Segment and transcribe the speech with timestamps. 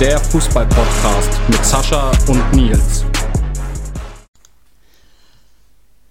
[0.00, 3.06] Der Fußball-Podcast mit Sascha und Nils.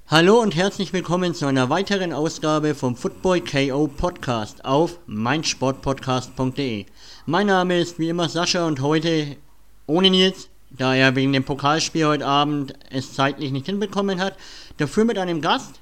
[0.08, 6.88] Hallo und herzlich willkommen zu einer weiteren Ausgabe vom Football KO Podcast auf meinsportpodcast.de.
[7.28, 9.38] Mein Name ist wie immer Sascha und heute
[9.86, 14.36] ohne Nils, da er wegen dem Pokalspiel heute Abend es zeitlich nicht hinbekommen hat,
[14.78, 15.80] dafür mit einem Gast.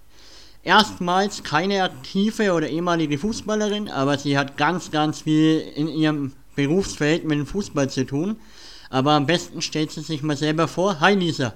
[0.66, 7.26] Erstmals keine aktive oder ehemalige Fußballerin, aber sie hat ganz, ganz viel in ihrem Berufsfeld
[7.26, 8.38] mit dem Fußball zu tun.
[8.90, 11.00] Aber am besten stellt sie sich mal selber vor.
[11.00, 11.54] Hi Lisa.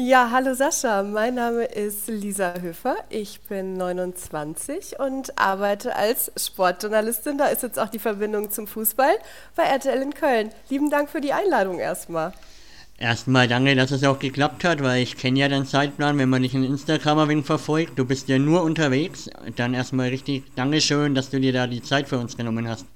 [0.00, 7.36] Ja, hallo Sascha, mein Name ist Lisa Höfer, ich bin 29 und arbeite als Sportjournalistin.
[7.36, 9.10] Da ist jetzt auch die Verbindung zum Fußball
[9.56, 10.50] bei RTL in Köln.
[10.70, 12.32] Lieben Dank für die Einladung erstmal.
[12.96, 16.42] Erstmal danke, dass es auch geklappt hat, weil ich kenne ja deinen Zeitplan, wenn man
[16.42, 17.98] dich in Instagram ein wenig verfolgt.
[17.98, 19.28] Du bist ja nur unterwegs.
[19.56, 22.86] Dann erstmal richtig Dankeschön, dass du dir da die Zeit für uns genommen hast.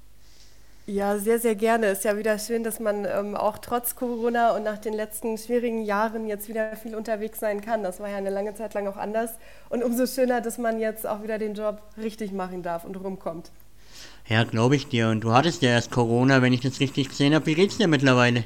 [0.85, 1.87] Ja, sehr, sehr gerne.
[1.87, 5.85] Ist ja wieder schön, dass man ähm, auch trotz Corona und nach den letzten schwierigen
[5.85, 7.83] Jahren jetzt wieder viel unterwegs sein kann.
[7.83, 9.31] Das war ja eine lange Zeit lang auch anders.
[9.69, 13.51] Und umso schöner, dass man jetzt auch wieder den Job richtig machen darf und rumkommt.
[14.27, 15.07] Ja, glaube ich dir.
[15.07, 17.45] Und du hattest ja erst Corona, wenn ich das richtig gesehen habe.
[17.45, 18.43] Wie geht's dir mittlerweile?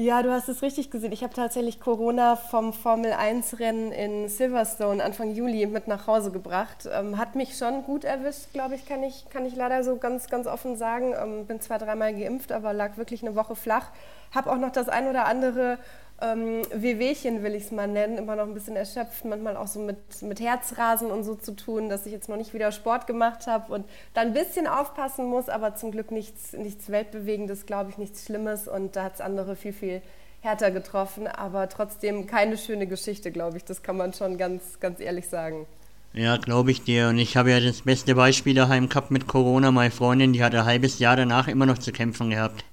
[0.00, 1.10] Ja, du hast es richtig gesehen.
[1.10, 6.88] Ich habe tatsächlich Corona vom Formel-1-Rennen in Silverstone Anfang Juli mit nach Hause gebracht.
[6.88, 10.28] Ähm, hat mich schon gut erwischt, glaube ich, kann ich, kann ich leider so ganz,
[10.28, 11.14] ganz offen sagen.
[11.20, 13.90] Ähm, bin zwar dreimal geimpft, aber lag wirklich eine Woche flach.
[14.32, 15.78] Habe auch noch das ein oder andere
[16.20, 19.78] ähm, Wehwehchen, will ich es mal nennen, immer noch ein bisschen erschöpft, manchmal auch so
[19.80, 23.46] mit, mit Herzrasen und so zu tun, dass ich jetzt noch nicht wieder Sport gemacht
[23.46, 27.98] habe und da ein bisschen aufpassen muss, aber zum Glück nichts, nichts Weltbewegendes, glaube ich,
[27.98, 30.02] nichts Schlimmes und da hat es andere viel, viel
[30.40, 35.00] härter getroffen, aber trotzdem keine schöne Geschichte, glaube ich, das kann man schon ganz, ganz
[35.00, 35.66] ehrlich sagen.
[36.14, 37.08] Ja, glaube ich dir.
[37.08, 39.70] Und ich habe ja das beste Beispiel daheim gehabt mit Corona.
[39.70, 42.64] Meine Freundin, die hat ein halbes Jahr danach immer noch zu kämpfen gehabt.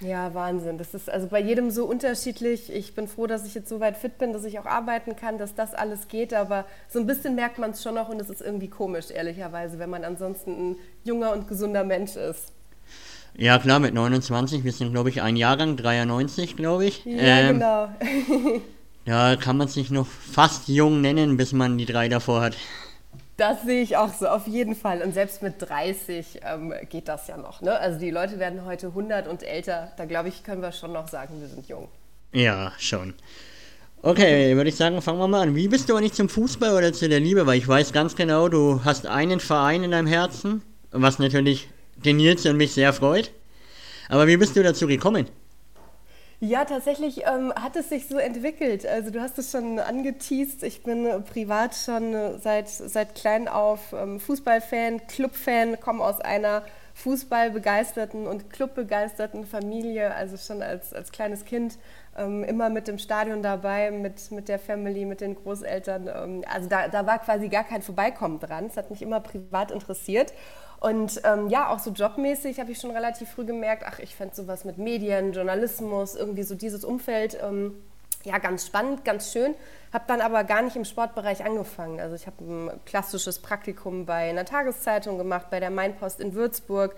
[0.00, 0.78] Ja, Wahnsinn.
[0.78, 2.72] Das ist also bei jedem so unterschiedlich.
[2.72, 5.36] Ich bin froh, dass ich jetzt so weit fit bin, dass ich auch arbeiten kann,
[5.36, 6.32] dass das alles geht.
[6.32, 9.78] Aber so ein bisschen merkt man es schon noch und es ist irgendwie komisch, ehrlicherweise,
[9.78, 12.52] wenn man ansonsten ein junger und gesunder Mensch ist.
[13.36, 14.64] Ja, klar, mit 29.
[14.64, 17.04] Wir sind, glaube ich, ein Jahrgang, 93, glaube ich.
[17.04, 17.88] Ja, ähm, genau.
[19.04, 22.56] da kann man sich noch fast jung nennen, bis man die drei davor hat.
[23.40, 25.00] Das sehe ich auch so, auf jeden Fall.
[25.00, 27.62] Und selbst mit 30 ähm, geht das ja noch.
[27.62, 27.72] Ne?
[27.72, 29.92] Also die Leute werden heute 100 und älter.
[29.96, 31.88] Da glaube ich, können wir schon noch sagen, wir sind jung.
[32.34, 33.14] Ja, schon.
[34.02, 35.56] Okay, würde ich sagen, fangen wir mal an.
[35.56, 37.46] Wie bist du eigentlich zum Fußball oder zu der Liebe?
[37.46, 42.18] Weil ich weiß ganz genau, du hast einen Verein in deinem Herzen, was natürlich den
[42.18, 43.30] Nils und mich sehr freut.
[44.10, 45.30] Aber wie bist du dazu gekommen?
[46.42, 48.86] Ja, tatsächlich ähm, hat es sich so entwickelt.
[48.86, 50.62] Also du hast es schon angeteased.
[50.62, 56.18] Ich bin äh, privat schon äh, seit, seit klein auf ähm, Fußballfan, Clubfan, komme aus
[56.20, 56.62] einer
[56.94, 61.78] fußballbegeisterten und clubbegeisterten Familie, also schon als, als kleines Kind
[62.16, 66.08] ähm, immer mit dem Stadion dabei, mit, mit der Family, mit den Großeltern.
[66.08, 68.64] Ähm, also da, da war quasi gar kein Vorbeikommen dran.
[68.66, 70.32] Es hat mich immer privat interessiert.
[70.80, 74.34] Und ähm, ja, auch so jobmäßig habe ich schon relativ früh gemerkt, ach, ich fände
[74.34, 77.74] sowas mit Medien, Journalismus, irgendwie so dieses Umfeld, ähm,
[78.24, 79.54] ja, ganz spannend, ganz schön.
[79.92, 82.00] Habe dann aber gar nicht im Sportbereich angefangen.
[82.00, 86.94] Also ich habe ein klassisches Praktikum bei einer Tageszeitung gemacht, bei der Mainpost in Würzburg.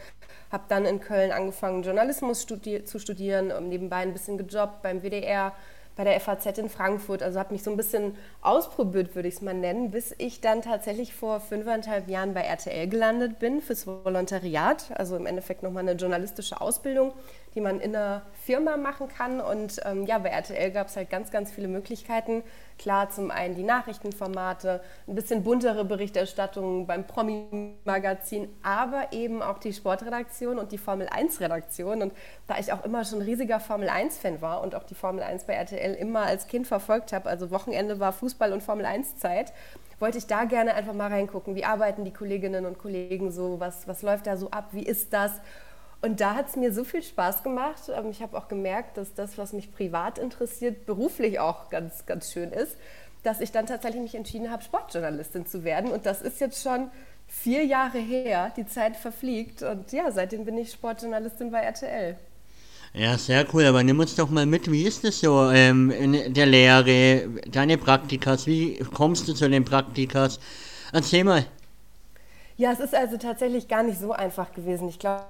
[0.50, 5.52] Habe dann in Köln angefangen, Journalismus studi zu studieren, nebenbei ein bisschen gejobbt beim WDR
[5.96, 7.22] bei der FAZ in Frankfurt.
[7.22, 10.62] Also habe mich so ein bisschen ausprobiert, würde ich es mal nennen, bis ich dann
[10.62, 14.90] tatsächlich vor fünfeinhalb Jahren bei RTL gelandet bin fürs Volontariat.
[14.94, 17.12] Also im Endeffekt nochmal eine journalistische Ausbildung,
[17.54, 19.40] die man in einer Firma machen kann.
[19.40, 22.42] Und ähm, ja, bei RTL gab es halt ganz, ganz viele Möglichkeiten.
[22.78, 29.72] Klar, zum einen die Nachrichtenformate, ein bisschen buntere Berichterstattung beim Promi-Magazin, aber eben auch die
[29.72, 32.02] Sportredaktion und die Formel-1-Redaktion.
[32.02, 32.12] Und
[32.46, 35.94] da ich auch immer schon riesiger Formel-1-Fan war und auch die Formel 1 bei RTL
[35.94, 39.52] immer als Kind verfolgt habe, also Wochenende war Fußball- und Formel-1-Zeit,
[40.02, 41.54] wollte ich da gerne einfach mal reingucken.
[41.54, 43.60] Wie arbeiten die Kolleginnen und Kollegen so?
[43.60, 44.70] Was, was läuft da so ab?
[44.72, 45.30] Wie ist das?
[46.02, 47.82] Und da hat es mir so viel Spaß gemacht.
[47.94, 52.32] Ähm, ich habe auch gemerkt, dass das, was mich privat interessiert, beruflich auch ganz, ganz
[52.32, 52.76] schön ist,
[53.22, 55.92] dass ich dann tatsächlich mich entschieden habe, Sportjournalistin zu werden.
[55.92, 56.90] Und das ist jetzt schon
[57.28, 58.52] vier Jahre her.
[58.56, 59.62] Die Zeit verfliegt.
[59.62, 62.16] Und ja, seitdem bin ich Sportjournalistin bei RTL.
[62.94, 66.34] Ja, sehr cool, aber nimm uns doch mal mit, wie ist es so ähm, in
[66.34, 70.38] der Lehre, deine Praktikas, wie kommst du zu den Praktikas?
[70.92, 71.46] Erzähl mal.
[72.58, 74.90] Ja, es ist also tatsächlich gar nicht so einfach gewesen.
[74.90, 75.24] Ich glaube,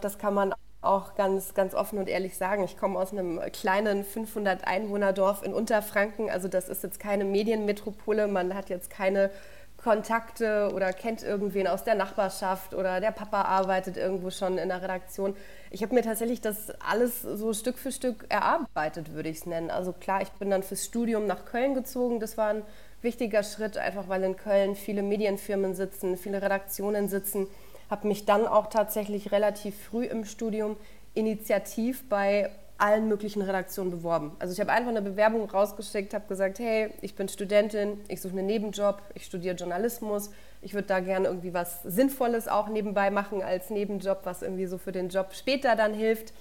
[0.00, 2.64] das kann man auch ganz, ganz offen und ehrlich sagen.
[2.64, 6.30] Ich komme aus einem kleinen 500 Einwohner Dorf in Unterfranken.
[6.30, 8.28] Also das ist jetzt keine Medienmetropole.
[8.28, 9.30] Man hat jetzt keine
[9.76, 14.82] Kontakte oder kennt irgendwen aus der Nachbarschaft oder der Papa arbeitet irgendwo schon in der
[14.82, 15.34] Redaktion.
[15.70, 19.70] Ich habe mir tatsächlich das alles so Stück für Stück erarbeitet, würde ich es nennen.
[19.70, 22.20] Also klar, ich bin dann fürs Studium nach Köln gezogen.
[22.20, 22.62] Das war ein
[23.00, 27.46] wichtiger Schritt, einfach weil in Köln viele Medienfirmen sitzen, viele Redaktionen sitzen.
[27.90, 30.76] Habe mich dann auch tatsächlich relativ früh im Studium
[31.14, 32.50] initiativ bei
[32.80, 34.32] allen möglichen Redaktionen beworben.
[34.38, 38.32] Also ich habe einfach eine Bewerbung rausgeschickt, habe gesagt, hey, ich bin Studentin, ich suche
[38.32, 40.30] einen Nebenjob, ich studiere Journalismus,
[40.62, 44.78] ich würde da gerne irgendwie was Sinnvolles auch nebenbei machen als Nebenjob, was irgendwie so
[44.78, 46.32] für den Job später dann hilft.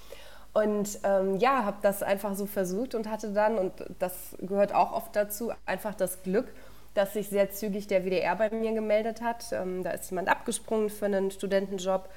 [0.54, 4.94] Und ähm, ja, habe das einfach so versucht und hatte dann, und das gehört auch
[4.94, 6.48] oft dazu, einfach das Glück,
[6.94, 9.46] dass sich sehr zügig der WDR bei mir gemeldet hat.
[9.52, 12.10] Ähm, da ist jemand abgesprungen für einen Studentenjob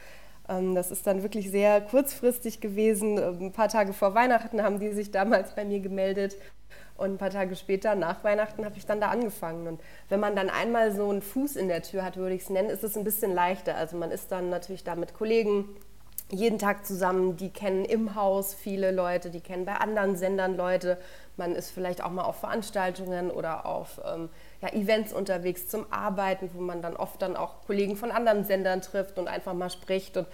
[0.48, 3.18] ähm, das ist dann wirklich sehr kurzfristig gewesen.
[3.18, 6.36] Ähm, ein paar Tage vor Weihnachten haben die sich damals bei mir gemeldet.
[6.96, 9.66] Und ein paar Tage später, nach Weihnachten, habe ich dann da angefangen.
[9.66, 12.50] Und wenn man dann einmal so einen Fuß in der Tür hat, würde ich es
[12.50, 13.76] nennen, ist es ein bisschen leichter.
[13.76, 15.64] Also man ist dann natürlich da mit Kollegen
[16.30, 20.98] jeden Tag zusammen, die kennen im Haus viele Leute, die kennen bei anderen Sendern Leute.
[21.36, 24.30] Man ist vielleicht auch mal auf Veranstaltungen oder auf ähm,
[24.62, 28.80] ja, Events unterwegs zum Arbeiten, wo man dann oft dann auch Kollegen von anderen Sendern
[28.80, 30.16] trifft und einfach mal spricht.
[30.16, 30.26] Und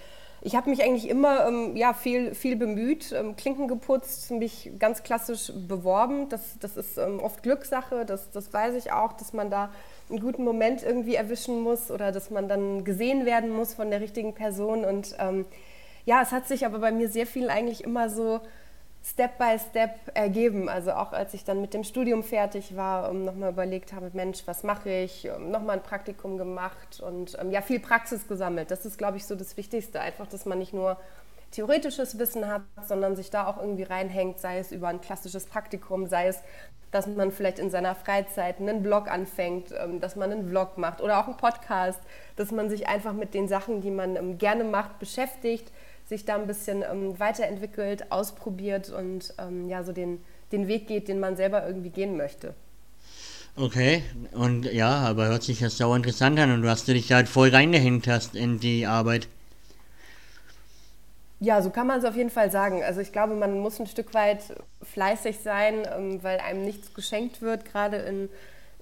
[0.42, 5.02] ich habe mich eigentlich immer ähm, ja, viel, viel bemüht, ähm, Klinken geputzt, mich ganz
[5.02, 6.28] klassisch beworben.
[6.28, 9.70] Das, das ist ähm, oft Glückssache, das, das weiß ich auch, dass man da
[10.10, 14.00] einen guten Moment irgendwie erwischen muss oder dass man dann gesehen werden muss von der
[14.00, 14.84] richtigen Person.
[14.84, 15.46] Und ähm,
[16.04, 18.40] ja, es hat sich aber bei mir sehr viel eigentlich immer so
[19.04, 20.68] Step by Step ergeben.
[20.68, 24.42] Also auch als ich dann mit dem Studium fertig war, um nochmal überlegt habe, Mensch,
[24.46, 25.28] was mache ich?
[25.38, 28.70] Nochmal ein Praktikum gemacht und ähm, ja, viel Praxis gesammelt.
[28.70, 30.00] Das ist, glaube ich, so das Wichtigste.
[30.00, 30.98] Einfach, dass man nicht nur
[31.50, 36.06] theoretisches Wissen hat, sondern sich da auch irgendwie reinhängt, sei es über ein klassisches Praktikum,
[36.06, 36.42] sei es,
[36.90, 41.00] dass man vielleicht in seiner Freizeit einen Blog anfängt, ähm, dass man einen Vlog macht
[41.00, 42.00] oder auch einen Podcast,
[42.36, 45.70] dass man sich einfach mit den Sachen, die man ähm, gerne macht, beschäftigt
[46.08, 50.20] sich da ein bisschen ähm, weiterentwickelt, ausprobiert und ähm, ja, so den,
[50.52, 52.54] den Weg geht, den man selber irgendwie gehen möchte.
[53.56, 54.02] Okay,
[54.32, 57.50] und ja, aber hört sich das sau interessant an und du hast dich halt voll
[57.50, 59.28] reingehängt hast in die Arbeit.
[61.40, 62.82] Ja, so kann man es auf jeden Fall sagen.
[62.82, 64.42] Also ich glaube, man muss ein Stück weit
[64.82, 68.28] fleißig sein, ähm, weil einem nichts geschenkt wird, gerade in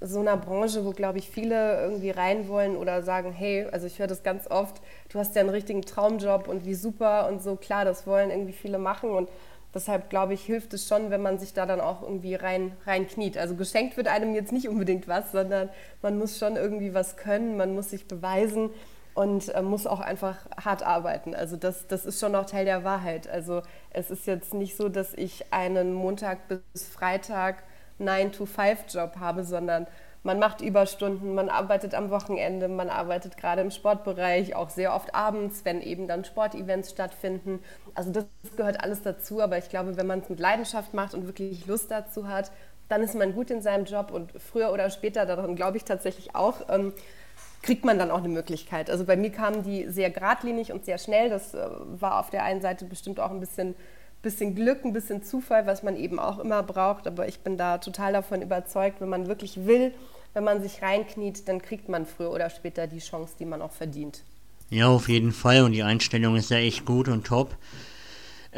[0.01, 3.99] so einer Branche, wo, glaube ich, viele irgendwie rein wollen oder sagen, hey, also ich
[3.99, 7.57] höre das ganz oft, du hast ja einen richtigen Traumjob und wie super und so,
[7.57, 9.31] klar, das wollen irgendwie viele machen und
[9.75, 13.07] deshalb, glaube ich, hilft es schon, wenn man sich da dann auch irgendwie rein, rein
[13.07, 13.39] kniet.
[13.39, 15.71] Also geschenkt wird einem jetzt nicht unbedingt was, sondern
[16.03, 18.71] man muss schon irgendwie was können, man muss sich beweisen
[19.15, 21.35] und äh, muss auch einfach hart arbeiten.
[21.35, 23.29] Also das, das ist schon auch Teil der Wahrheit.
[23.29, 27.63] Also es ist jetzt nicht so, dass ich einen Montag bis Freitag
[28.01, 29.87] 9-to-5-Job habe, sondern
[30.27, 35.15] man macht Überstunden, man arbeitet am Wochenende, man arbeitet gerade im Sportbereich, auch sehr oft
[35.15, 37.61] abends, wenn eben dann Sportevents stattfinden.
[37.95, 38.25] Also das
[38.57, 41.93] gehört alles dazu, aber ich glaube, wenn man es mit Leidenschaft macht und wirklich Lust
[41.93, 42.51] dazu hat,
[42.89, 46.35] dann ist man gut in seinem Job und früher oder später, daran glaube ich tatsächlich
[46.35, 46.93] auch, ähm,
[47.63, 48.91] kriegt man dann auch eine Möglichkeit.
[48.91, 51.31] Also bei mir kamen die sehr geradlinig und sehr schnell.
[51.31, 51.69] Das äh,
[52.01, 53.75] war auf der einen Seite bestimmt auch ein bisschen
[54.23, 57.07] bisschen Glück, ein bisschen Zufall, was man eben auch immer braucht.
[57.07, 59.93] Aber ich bin da total davon überzeugt, wenn man wirklich will,
[60.35, 63.73] wenn man sich reinkniet, dann kriegt man früher oder später die Chance, die man auch
[63.73, 64.23] verdient.
[64.69, 65.63] Ja, auf jeden Fall.
[65.63, 67.57] Und die Einstellung ist ja echt gut und top.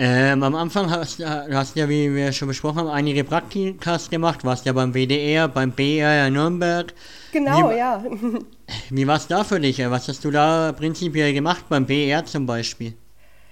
[0.00, 4.45] Ähm, am Anfang hast du hast ja, wie wir schon besprochen haben, einige Praktikas gemacht.
[4.45, 6.95] Warst ja beim WDR, beim BR in Nürnberg.
[7.33, 8.05] Genau, wie, ja.
[8.91, 9.79] Wie war es da für dich?
[9.91, 12.95] Was hast du da prinzipiell gemacht, beim BR zum Beispiel?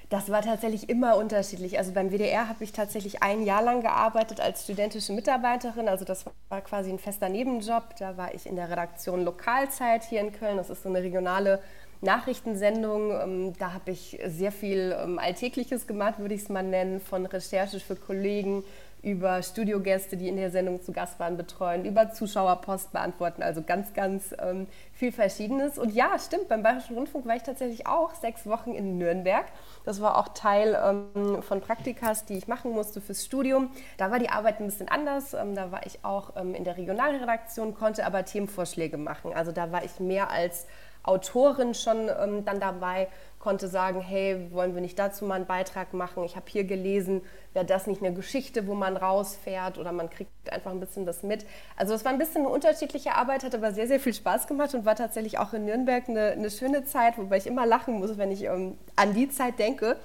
[0.08, 1.78] Das war tatsächlich immer unterschiedlich.
[1.78, 5.88] Also beim WDR habe ich tatsächlich ein Jahr lang gearbeitet als studentische Mitarbeiterin.
[5.88, 7.96] Also das war quasi ein fester Nebenjob.
[7.98, 10.58] Da war ich in der Redaktion Lokalzeit hier in Köln.
[10.58, 11.60] Das ist so eine regionale
[12.02, 13.10] Nachrichtensendung.
[13.10, 17.26] Ähm, da habe ich sehr viel ähm, Alltägliches gemacht, würde ich es mal nennen, von
[17.26, 18.62] Recherche für Kollegen
[19.06, 23.94] über Studiogäste, die in der Sendung zu Gast waren, betreuen, über Zuschauerpost beantworten, also ganz,
[23.94, 25.78] ganz ähm, viel Verschiedenes.
[25.78, 29.46] Und ja, stimmt, beim Bayerischen Rundfunk war ich tatsächlich auch sechs Wochen in Nürnberg.
[29.84, 30.76] Das war auch Teil
[31.14, 33.70] ähm, von Praktikas, die ich machen musste fürs Studium.
[33.96, 35.34] Da war die Arbeit ein bisschen anders.
[35.34, 39.32] Ähm, da war ich auch ähm, in der Regionalredaktion, konnte aber Themenvorschläge machen.
[39.32, 40.66] Also da war ich mehr als
[41.04, 43.06] Autorin schon ähm, dann dabei,
[43.46, 46.24] konnte sagen, hey, wollen wir nicht dazu mal einen Beitrag machen?
[46.24, 47.22] Ich habe hier gelesen,
[47.54, 51.22] wäre das nicht eine Geschichte, wo man rausfährt oder man kriegt einfach ein bisschen das
[51.22, 51.46] mit.
[51.76, 54.74] Also es war ein bisschen eine unterschiedliche Arbeit, hat aber sehr, sehr viel Spaß gemacht
[54.74, 58.18] und war tatsächlich auch in Nürnberg eine, eine schöne Zeit, wobei ich immer lachen muss,
[58.18, 59.96] wenn ich ähm, an die Zeit denke,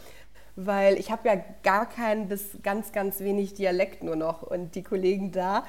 [0.66, 4.44] weil ich habe ja gar keinen bis ganz, ganz wenig Dialekt nur noch.
[4.44, 5.64] Und die Kollegen da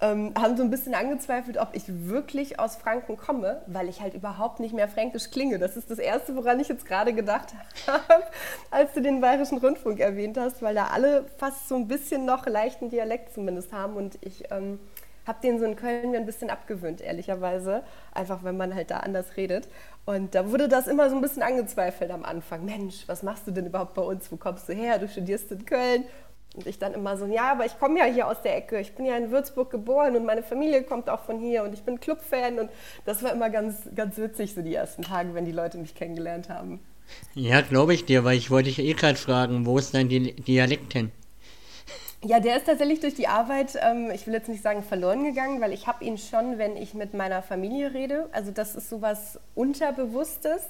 [0.00, 4.14] ähm, haben so ein bisschen angezweifelt, ob ich wirklich aus Franken komme, weil ich halt
[4.14, 5.58] überhaupt nicht mehr fränkisch klinge.
[5.58, 7.54] Das ist das Erste, woran ich jetzt gerade gedacht
[7.86, 8.24] habe,
[8.70, 12.46] als du den Bayerischen Rundfunk erwähnt hast, weil da alle fast so ein bisschen noch
[12.46, 13.96] leichten Dialekt zumindest haben.
[13.96, 14.78] Und ich ähm,
[15.26, 17.82] habe den so in Köln mir ein bisschen abgewöhnt, ehrlicherweise.
[18.12, 19.68] Einfach, wenn man halt da anders redet.
[20.04, 22.64] Und da wurde das immer so ein bisschen angezweifelt am Anfang.
[22.64, 24.30] Mensch, was machst du denn überhaupt bei uns?
[24.32, 24.98] Wo kommst du her?
[24.98, 26.04] Du studierst in Köln.
[26.54, 28.78] Und ich dann immer so, ja, aber ich komme ja hier aus der Ecke.
[28.78, 31.82] Ich bin ja in Würzburg geboren und meine Familie kommt auch von hier und ich
[31.82, 32.58] bin Clubfan.
[32.58, 32.70] Und
[33.06, 36.50] das war immer ganz, ganz witzig, so die ersten Tage, wenn die Leute mich kennengelernt
[36.50, 36.80] haben.
[37.34, 40.92] Ja, glaube ich dir, weil ich wollte dich eh gerade fragen, wo ist dein Dialekt
[40.92, 41.10] hin?
[42.24, 45.60] Ja, der ist tatsächlich durch die Arbeit, ähm, ich will jetzt nicht sagen verloren gegangen,
[45.60, 48.28] weil ich habe ihn schon, wenn ich mit meiner Familie rede.
[48.30, 50.62] Also das ist sowas Unterbewusstes.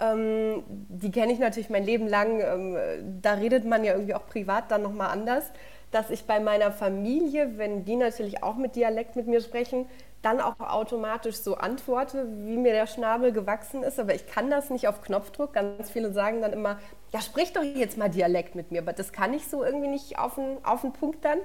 [0.00, 2.40] Ähm, die kenne ich natürlich mein Leben lang.
[2.40, 2.76] Ähm,
[3.22, 5.44] da redet man ja irgendwie auch privat dann nochmal anders.
[5.92, 9.86] Dass ich bei meiner Familie, wenn die natürlich auch mit Dialekt mit mir sprechen,
[10.22, 13.98] dann auch automatisch so antworte, wie mir der Schnabel gewachsen ist.
[13.98, 15.52] Aber ich kann das nicht auf Knopfdruck.
[15.52, 16.78] Ganz viele sagen dann immer,
[17.12, 18.82] ja, sprich doch jetzt mal Dialekt mit mir.
[18.82, 21.38] Aber das kann ich so irgendwie nicht auf den, auf den Punkt dann.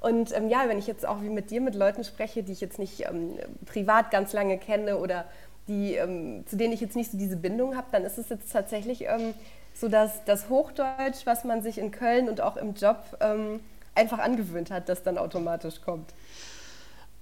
[0.00, 2.60] Und ähm, ja, wenn ich jetzt auch wie mit dir mit Leuten spreche, die ich
[2.60, 5.24] jetzt nicht ähm, privat ganz lange kenne oder
[5.68, 8.52] die, ähm, zu denen ich jetzt nicht so diese Bindung habe, dann ist es jetzt
[8.52, 9.32] tatsächlich ähm,
[9.72, 13.60] so, dass das Hochdeutsch, was man sich in Köln und auch im Job ähm,
[13.94, 16.12] einfach angewöhnt hat, das dann automatisch kommt.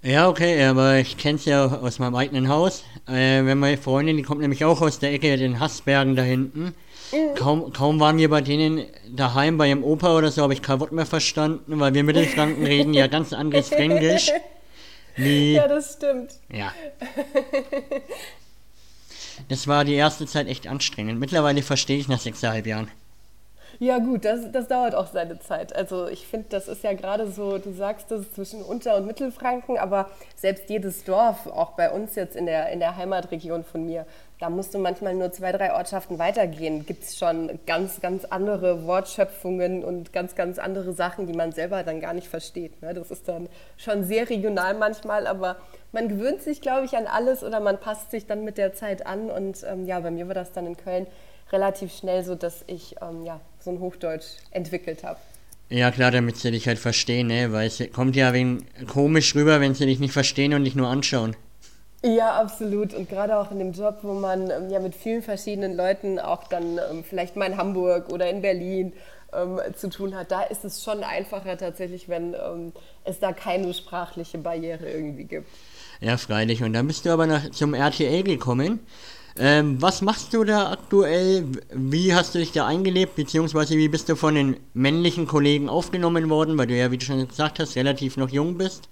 [0.03, 2.83] Ja, okay, aber ich kenne es ja aus meinem eigenen Haus.
[3.07, 6.75] Äh, wenn meine Freundin, die kommt nämlich auch aus der Ecke, den Hassbergen da hinten.
[7.13, 7.35] Mhm.
[7.37, 10.81] Kaum, kaum waren wir bei denen daheim, bei ihrem Opa oder so, habe ich kein
[10.81, 14.31] Wort mehr verstanden, weil wir Mittelfranken reden ja ganz anderes Fränkisch.
[15.17, 16.33] Wie, ja, das stimmt.
[16.51, 16.73] Ja.
[19.49, 21.21] Das war die erste Zeit echt anstrengend.
[21.21, 22.89] Mittlerweile verstehe ich nach sechseinhalb Jahren.
[23.83, 25.75] Ja gut, das, das dauert auch seine Zeit.
[25.75, 29.77] Also ich finde, das ist ja gerade so, du sagst das zwischen Unter- und Mittelfranken,
[29.77, 34.07] aber selbst jedes Dorf, auch bei uns jetzt in der, in der Heimatregion von mir,
[34.39, 38.87] da musst du manchmal nur zwei, drei Ortschaften weitergehen, gibt es schon ganz, ganz andere
[38.87, 42.81] Wortschöpfungen und ganz, ganz andere Sachen, die man selber dann gar nicht versteht.
[42.83, 42.95] Ne?
[42.95, 45.57] Das ist dann schon sehr regional manchmal, aber
[45.91, 49.05] man gewöhnt sich, glaube ich, an alles oder man passt sich dann mit der Zeit
[49.09, 49.29] an.
[49.29, 51.09] Und ähm, ja, bei mir war das dann in Köln
[51.51, 55.19] relativ schnell so, dass ich ähm, ja, so ein Hochdeutsch entwickelt habe.
[55.69, 57.53] Ja, klar, damit sie dich halt verstehen, ne?
[57.53, 60.89] weil es kommt ja wegen komisch rüber, wenn sie dich nicht verstehen und dich nur
[60.89, 61.35] anschauen.
[62.05, 62.95] Ja, absolut.
[62.95, 66.45] Und gerade auch in dem Job, wo man ähm, ja mit vielen verschiedenen Leuten auch
[66.49, 68.93] dann ähm, vielleicht mal in Hamburg oder in Berlin
[69.33, 72.73] ähm, zu tun hat, da ist es schon einfacher tatsächlich, wenn ähm,
[73.05, 75.49] es da keine sprachliche Barriere irgendwie gibt.
[76.01, 76.65] Ja, freilich.
[76.65, 78.81] Und dann bist du aber nach, zum RTL gekommen.
[79.39, 81.47] Ähm, was machst du da aktuell?
[81.73, 86.29] Wie hast du dich da eingelebt, beziehungsweise wie bist du von den männlichen Kollegen aufgenommen
[86.29, 88.89] worden, weil du ja, wie du schon gesagt hast, relativ noch jung bist?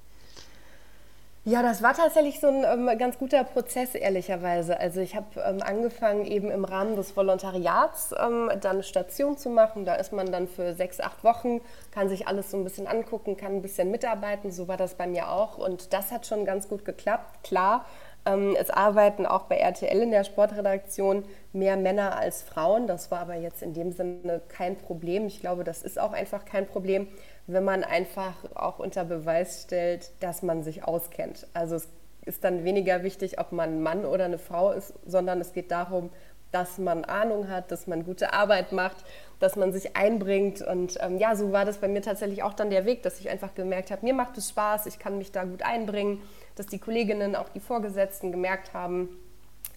[1.46, 4.78] Ja, das war tatsächlich so ein ähm, ganz guter Prozess, ehrlicherweise.
[4.78, 9.48] Also ich habe ähm, angefangen, eben im Rahmen des Volontariats ähm, dann eine Station zu
[9.48, 9.86] machen.
[9.86, 13.38] Da ist man dann für sechs, acht Wochen, kann sich alles so ein bisschen angucken,
[13.38, 14.52] kann ein bisschen mitarbeiten.
[14.52, 15.56] So war das bei mir auch.
[15.56, 17.42] Und das hat schon ganz gut geklappt.
[17.42, 17.86] Klar,
[18.24, 22.86] es arbeiten auch bei RTL in der Sportredaktion mehr Männer als Frauen.
[22.86, 25.26] Das war aber jetzt in dem Sinne kein Problem.
[25.26, 27.08] Ich glaube, das ist auch einfach kein Problem,
[27.46, 31.46] wenn man einfach auch unter Beweis stellt, dass man sich auskennt.
[31.54, 31.88] Also es
[32.26, 35.70] ist dann weniger wichtig, ob man ein Mann oder eine Frau ist, sondern es geht
[35.70, 36.10] darum,
[36.52, 38.96] dass man Ahnung hat, dass man gute Arbeit macht,
[39.38, 40.60] dass man sich einbringt.
[40.60, 43.30] Und ähm, ja, so war das bei mir tatsächlich auch dann der Weg, dass ich
[43.30, 46.20] einfach gemerkt habe, mir macht es Spaß, ich kann mich da gut einbringen
[46.56, 49.08] dass die Kolleginnen, auch die Vorgesetzten gemerkt haben,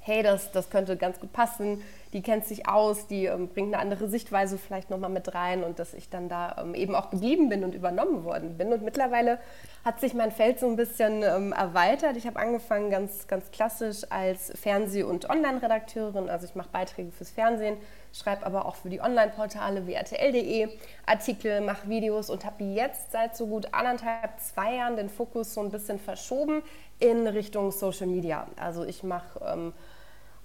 [0.06, 3.82] hey, das, das könnte ganz gut passen, die kennt sich aus, die ähm, bringt eine
[3.82, 7.48] andere Sichtweise vielleicht nochmal mit rein und dass ich dann da ähm, eben auch geblieben
[7.48, 8.74] bin und übernommen worden bin.
[8.74, 9.40] Und mittlerweile
[9.86, 12.18] hat sich mein Feld so ein bisschen ähm, erweitert.
[12.18, 17.32] Ich habe angefangen ganz, ganz klassisch als Fernseh- und Online-Redakteurin, also ich mache Beiträge fürs
[17.32, 17.78] Fernsehen,
[18.14, 20.70] schreibe aber auch für die Online-Portale wie RTL.de
[21.06, 25.62] Artikel, mache Videos und habe jetzt seit so gut anderthalb, zwei Jahren den Fokus so
[25.62, 26.62] ein bisschen verschoben
[27.00, 28.48] in Richtung Social Media.
[28.56, 29.74] Also ich mache ähm,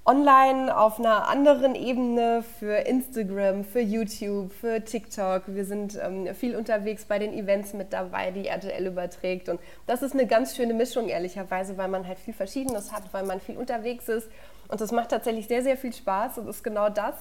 [0.09, 5.43] online auf einer anderen Ebene für Instagram, für YouTube, für TikTok.
[5.49, 9.51] Wir sind ähm, viel unterwegs bei den Events mit dabei, die RTL überträgt.
[9.51, 13.27] Und das ist eine ganz schöne Mischung, ehrlicherweise, weil man halt viel Verschiedenes hat, weil
[13.27, 14.31] man viel unterwegs ist.
[14.69, 17.15] Und das macht tatsächlich sehr, sehr viel Spaß und ist genau das,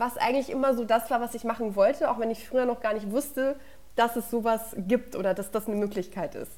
[0.00, 2.80] was eigentlich immer so das war, was ich machen wollte, auch wenn ich früher noch
[2.80, 3.56] gar nicht wusste,
[3.96, 6.52] dass es sowas gibt oder dass das eine Möglichkeit ist.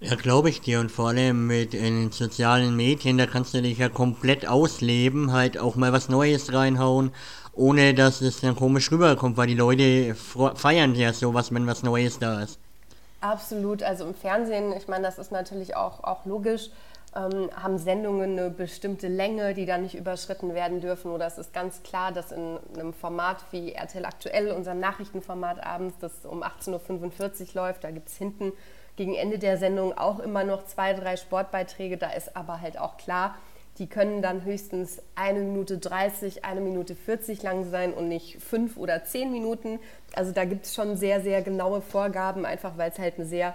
[0.00, 0.80] Ja, glaube ich dir.
[0.80, 5.58] Und vor allem mit den sozialen Medien, da kannst du dich ja komplett ausleben, halt
[5.58, 7.12] auch mal was Neues reinhauen,
[7.52, 12.18] ohne dass es dann komisch rüberkommt, weil die Leute feiern ja sowas, wenn was Neues
[12.18, 12.58] da ist.
[13.20, 13.82] Absolut.
[13.82, 16.70] Also im Fernsehen, ich meine, das ist natürlich auch, auch logisch,
[17.14, 21.10] ähm, haben Sendungen eine bestimmte Länge, die dann nicht überschritten werden dürfen.
[21.10, 25.96] Oder es ist ganz klar, dass in einem Format wie RTL Aktuell, unserem Nachrichtenformat abends,
[26.00, 28.52] das um 18.45 Uhr läuft, da gibt es hinten
[28.96, 31.96] gegen Ende der Sendung auch immer noch zwei, drei Sportbeiträge.
[31.96, 33.36] Da ist aber halt auch klar,
[33.78, 38.76] die können dann höchstens eine Minute 30, eine Minute 40 lang sein und nicht fünf
[38.76, 39.80] oder zehn Minuten.
[40.14, 43.54] Also da gibt es schon sehr, sehr genaue Vorgaben, einfach weil es halt ein sehr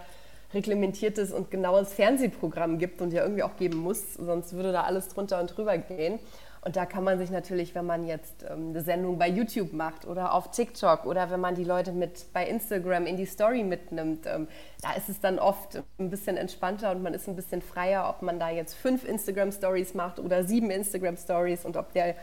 [0.53, 5.09] reglementiertes und genaues Fernsehprogramm gibt und ja irgendwie auch geben muss, sonst würde da alles
[5.09, 6.19] drunter und drüber gehen.
[6.61, 10.05] Und da kann man sich natürlich, wenn man jetzt ähm, eine Sendung bei YouTube macht
[10.05, 14.25] oder auf TikTok oder wenn man die Leute mit bei Instagram in die Story mitnimmt,
[14.25, 14.49] ähm,
[14.81, 18.21] da ist es dann oft ein bisschen entspannter und man ist ein bisschen freier, ob
[18.21, 22.15] man da jetzt fünf Instagram Stories macht oder sieben Instagram Stories und ob der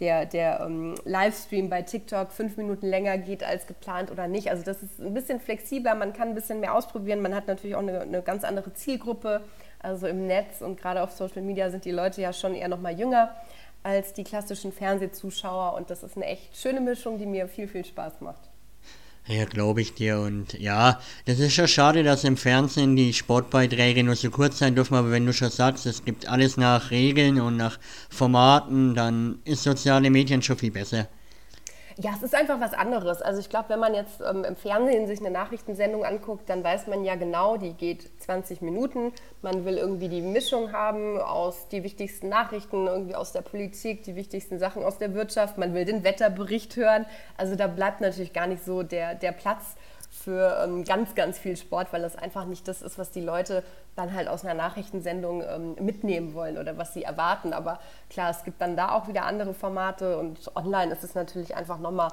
[0.00, 4.50] der, der ähm, Livestream bei TikTok fünf Minuten länger geht als geplant oder nicht.
[4.50, 7.20] Also das ist ein bisschen flexibler, man kann ein bisschen mehr ausprobieren.
[7.20, 9.42] Man hat natürlich auch eine, eine ganz andere Zielgruppe.
[9.78, 12.80] Also im Netz und gerade auf Social Media sind die Leute ja schon eher noch
[12.80, 13.34] mal jünger
[13.82, 15.74] als die klassischen Fernsehzuschauer.
[15.74, 18.49] Und das ist eine echt schöne Mischung, die mir viel, viel Spaß macht.
[19.30, 20.18] Ja, glaube ich dir.
[20.18, 24.74] Und ja, das ist schon schade, dass im Fernsehen die Sportbeiträge nur so kurz sein
[24.74, 24.96] dürfen.
[24.96, 27.78] Aber wenn du schon sagst, es gibt alles nach Regeln und nach
[28.10, 31.06] Formaten, dann ist soziale Medien schon viel besser.
[32.02, 33.20] Ja, es ist einfach was anderes.
[33.20, 36.86] Also ich glaube, wenn man jetzt ähm, im Fernsehen sich eine Nachrichtensendung anguckt, dann weiß
[36.86, 39.12] man ja genau, die geht 20 Minuten.
[39.42, 44.16] Man will irgendwie die Mischung haben aus die wichtigsten Nachrichten, irgendwie aus der Politik, die
[44.16, 45.58] wichtigsten Sachen aus der Wirtschaft.
[45.58, 47.04] Man will den Wetterbericht hören.
[47.36, 49.76] Also da bleibt natürlich gar nicht so der, der Platz
[50.10, 53.62] für ähm, ganz, ganz viel Sport, weil das einfach nicht das ist, was die Leute
[53.96, 57.52] dann halt aus einer Nachrichtensendung ähm, mitnehmen wollen oder was sie erwarten.
[57.52, 61.54] Aber klar, es gibt dann da auch wieder andere Formate und online ist es natürlich
[61.56, 62.10] einfach nochmal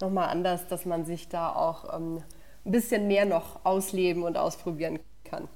[0.00, 2.22] noch mal anders, dass man sich da auch ähm,
[2.64, 5.48] ein bisschen mehr noch ausleben und ausprobieren kann.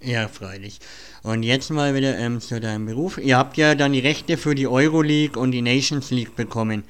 [0.00, 0.80] Ja, freilich.
[1.22, 3.18] Und jetzt mal wieder ähm, zu deinem Beruf.
[3.18, 6.84] Ihr habt ja dann die Rechte für die Euroleague und die Nations League bekommen.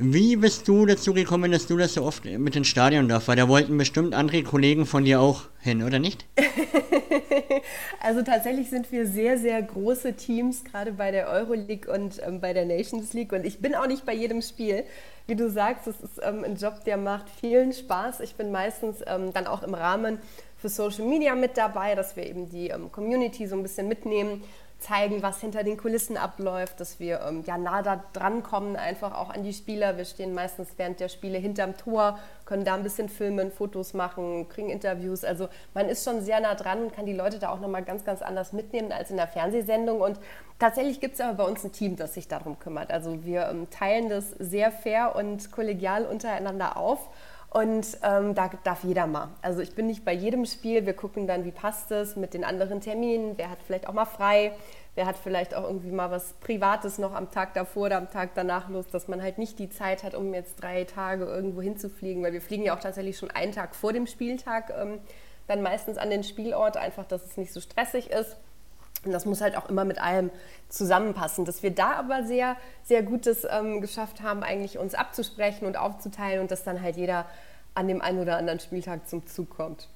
[0.00, 3.26] Wie bist du dazu gekommen, dass du das so oft mit ins Stadion darfst?
[3.26, 6.24] Weil da wollten bestimmt andere Kollegen von dir auch hin, oder nicht?
[8.00, 12.52] also tatsächlich sind wir sehr, sehr große Teams, gerade bei der Euroleague und ähm, bei
[12.52, 13.32] der Nations League.
[13.32, 14.84] Und ich bin auch nicht bei jedem Spiel.
[15.26, 18.20] Wie du sagst, es ist ähm, ein Job, der macht vielen Spaß.
[18.20, 20.20] Ich bin meistens ähm, dann auch im Rahmen
[20.58, 24.44] für Social Media mit dabei, dass wir eben die ähm, Community so ein bisschen mitnehmen
[24.78, 29.12] zeigen, was hinter den Kulissen abläuft, dass wir ähm, ja nah da dran kommen, einfach
[29.16, 29.96] auch an die Spieler.
[29.96, 34.48] Wir stehen meistens während der Spiele hinterm Tor, können da ein bisschen filmen, Fotos machen,
[34.48, 35.24] kriegen Interviews.
[35.24, 38.04] Also man ist schon sehr nah dran und kann die Leute da auch nochmal ganz,
[38.04, 40.00] ganz anders mitnehmen als in der Fernsehsendung.
[40.00, 40.20] Und
[40.60, 42.92] tatsächlich gibt es aber bei uns ein Team, das sich darum kümmert.
[42.92, 47.08] Also wir ähm, teilen das sehr fair und kollegial untereinander auf.
[47.50, 49.30] Und ähm, da darf jeder mal.
[49.40, 50.84] Also ich bin nicht bei jedem Spiel.
[50.84, 53.38] Wir gucken dann, wie passt es mit den anderen Terminen.
[53.38, 54.52] Wer hat vielleicht auch mal frei?
[54.94, 58.30] Wer hat vielleicht auch irgendwie mal was Privates noch am Tag davor oder am Tag
[58.34, 62.22] danach los, dass man halt nicht die Zeit hat, um jetzt drei Tage irgendwo hinzufliegen.
[62.22, 64.98] Weil wir fliegen ja auch tatsächlich schon einen Tag vor dem Spieltag ähm,
[65.46, 68.36] dann meistens an den Spielort, einfach, dass es nicht so stressig ist.
[69.04, 70.30] Und das muss halt auch immer mit allem
[70.68, 71.44] zusammenpassen.
[71.44, 76.40] Dass wir da aber sehr, sehr Gutes ähm, geschafft haben, eigentlich uns abzusprechen und aufzuteilen
[76.40, 77.26] und dass dann halt jeder
[77.74, 79.88] an dem einen oder anderen Spieltag zum Zug kommt.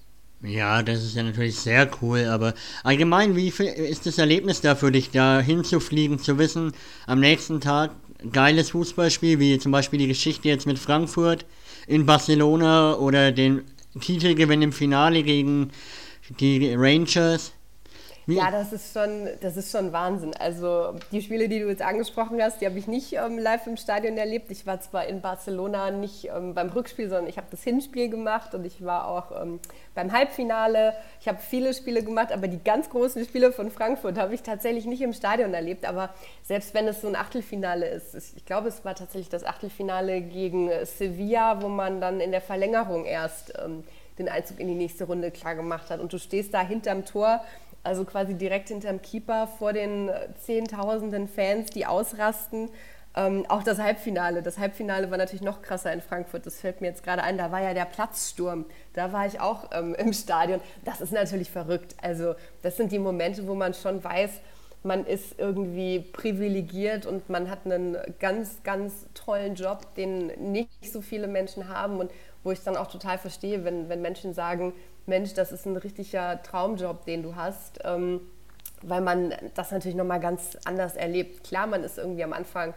[0.42, 4.90] Ja, das ist ja natürlich sehr cool, aber allgemein, wie ist das Erlebnis da für
[4.90, 6.72] dich, da hinzufliegen, zu wissen,
[7.06, 7.92] am nächsten Tag
[8.32, 11.46] geiles Fußballspiel, wie zum Beispiel die Geschichte jetzt mit Frankfurt
[11.86, 13.62] in Barcelona oder den
[14.00, 15.70] Titelgewinn im Finale gegen
[16.40, 17.52] die Rangers?
[18.26, 18.36] Wie?
[18.36, 20.32] Ja, das ist, schon, das ist schon Wahnsinn.
[20.38, 23.76] Also die Spiele, die du jetzt angesprochen hast, die habe ich nicht ähm, live im
[23.76, 24.50] Stadion erlebt.
[24.52, 28.54] Ich war zwar in Barcelona nicht ähm, beim Rückspiel, sondern ich habe das Hinspiel gemacht
[28.54, 29.58] und ich war auch ähm,
[29.94, 30.94] beim Halbfinale.
[31.20, 34.86] Ich habe viele Spiele gemacht, aber die ganz großen Spiele von Frankfurt habe ich tatsächlich
[34.86, 35.84] nicht im Stadion erlebt.
[35.84, 36.10] Aber
[36.44, 40.70] selbst wenn es so ein Achtelfinale ist, ich glaube, es war tatsächlich das Achtelfinale gegen
[40.84, 43.82] Sevilla, wo man dann in der Verlängerung erst ähm,
[44.18, 45.98] den Einzug in die nächste Runde klar gemacht hat.
[45.98, 47.40] Und du stehst da hinterm Tor
[47.82, 52.70] also quasi direkt hinterm Keeper vor den Zehntausenden Fans, die ausrasten.
[53.14, 54.42] Ähm, auch das Halbfinale.
[54.42, 56.46] Das Halbfinale war natürlich noch krasser in Frankfurt.
[56.46, 57.36] Das fällt mir jetzt gerade ein.
[57.36, 58.64] Da war ja der Platzsturm.
[58.94, 60.60] Da war ich auch ähm, im Stadion.
[60.84, 61.94] Das ist natürlich verrückt.
[62.00, 64.30] Also das sind die Momente, wo man schon weiß,
[64.84, 71.00] man ist irgendwie privilegiert und man hat einen ganz, ganz tollen Job, den nicht so
[71.00, 71.98] viele Menschen haben.
[71.98, 72.10] Und
[72.42, 74.72] wo ich dann auch total verstehe, wenn, wenn Menschen sagen,
[75.06, 78.20] Mensch, das ist ein richtiger Traumjob, den du hast, ähm,
[78.82, 81.44] weil man das natürlich nochmal ganz anders erlebt.
[81.44, 82.74] Klar, man ist irgendwie am Anfang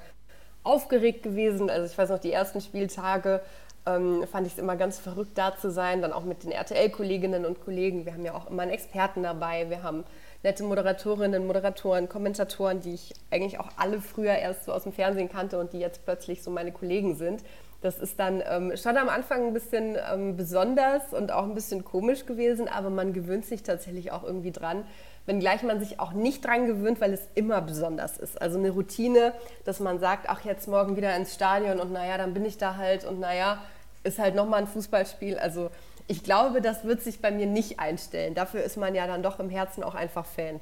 [0.63, 3.41] aufgeregt gewesen, also ich weiß noch, die ersten Spieltage
[3.85, 7.45] ähm, fand ich es immer ganz verrückt, da zu sein, dann auch mit den RTL-Kolleginnen
[7.45, 8.05] und Kollegen.
[8.05, 10.03] Wir haben ja auch immer einen Experten dabei, wir haben
[10.43, 15.29] nette Moderatorinnen, Moderatoren, Kommentatoren, die ich eigentlich auch alle früher erst so aus dem Fernsehen
[15.29, 17.43] kannte und die jetzt plötzlich so meine Kollegen sind.
[17.85, 21.85] Das ist dann ähm, schon am Anfang ein bisschen ähm, besonders und auch ein bisschen
[21.85, 24.83] komisch gewesen, aber man gewöhnt sich tatsächlich auch irgendwie dran,
[25.27, 28.41] wenngleich man sich auch nicht dran gewöhnt, weil es immer besonders ist.
[28.41, 29.33] Also eine Routine,
[29.65, 32.75] dass man sagt, ach jetzt morgen wieder ins Stadion und naja, dann bin ich da
[32.75, 33.61] halt und naja,
[34.03, 35.37] ist halt nochmal ein Fußballspiel.
[35.37, 35.69] Also
[36.07, 38.33] ich glaube, das wird sich bei mir nicht einstellen.
[38.33, 40.59] Dafür ist man ja dann doch im Herzen auch einfach Fan.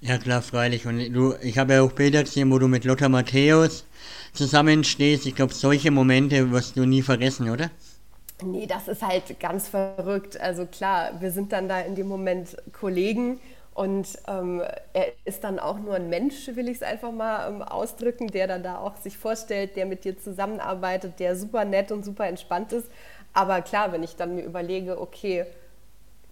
[0.00, 0.86] Ja klar, freilich.
[0.86, 3.84] Und du, ich habe ja auch Bilder gesehen, wo du mit Lothar Matthäus
[4.32, 5.26] zusammenstehst.
[5.26, 7.70] Ich glaube, solche Momente wirst du nie vergessen, oder?
[8.42, 10.40] Nee, das ist halt ganz verrückt.
[10.40, 13.40] Also klar, wir sind dann da in dem Moment Kollegen
[13.74, 17.62] und ähm, er ist dann auch nur ein Mensch, will ich es einfach mal ähm,
[17.62, 22.04] ausdrücken, der dann da auch sich vorstellt, der mit dir zusammenarbeitet, der super nett und
[22.04, 22.88] super entspannt ist.
[23.32, 25.46] Aber klar, wenn ich dann mir überlege, okay,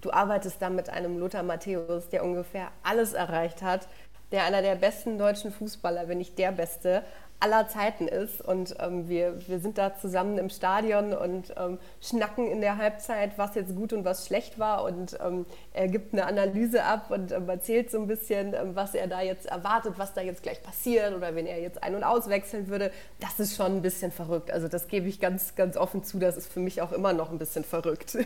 [0.01, 3.89] du arbeitest da mit einem Lothar Matthäus, der ungefähr alles erreicht hat,
[4.33, 7.03] der einer der besten deutschen Fußballer, wenn nicht der beste,
[7.41, 8.41] aller Zeiten ist.
[8.41, 13.37] Und ähm, wir, wir sind da zusammen im Stadion und ähm, schnacken in der Halbzeit,
[13.37, 14.85] was jetzt gut und was schlecht war.
[14.85, 18.95] Und ähm, er gibt eine Analyse ab und ähm, erzählt so ein bisschen, ähm, was
[18.95, 22.05] er da jetzt erwartet, was da jetzt gleich passiert oder wenn er jetzt ein- und
[22.05, 22.91] auswechseln würde.
[23.21, 24.51] Das ist schon ein bisschen verrückt.
[24.51, 26.19] Also das gebe ich ganz, ganz offen zu.
[26.19, 28.17] Das ist für mich auch immer noch ein bisschen verrückt.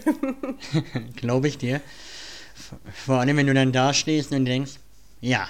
[1.16, 1.81] Glaube ich dir.
[2.92, 4.73] Vor allem, wenn du dann da stehst und denkst,
[5.20, 5.49] ja,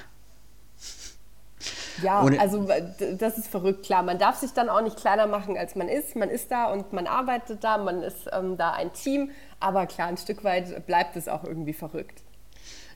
[2.02, 2.68] ja, und also
[3.18, 4.02] das ist verrückt, klar.
[4.02, 6.16] Man darf sich dann auch nicht kleiner machen, als man ist.
[6.16, 9.30] Man ist da und man arbeitet da, man ist ähm, da ein Team.
[9.58, 12.22] Aber klar, ein Stück weit bleibt es auch irgendwie verrückt.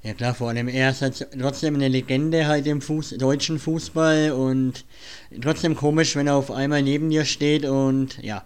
[0.03, 4.33] Ja klar, vor allem er ist halt trotzdem eine Legende halt im Fuß, deutschen Fußball
[4.33, 4.85] und
[5.41, 8.45] trotzdem komisch, wenn er auf einmal neben dir steht und ja,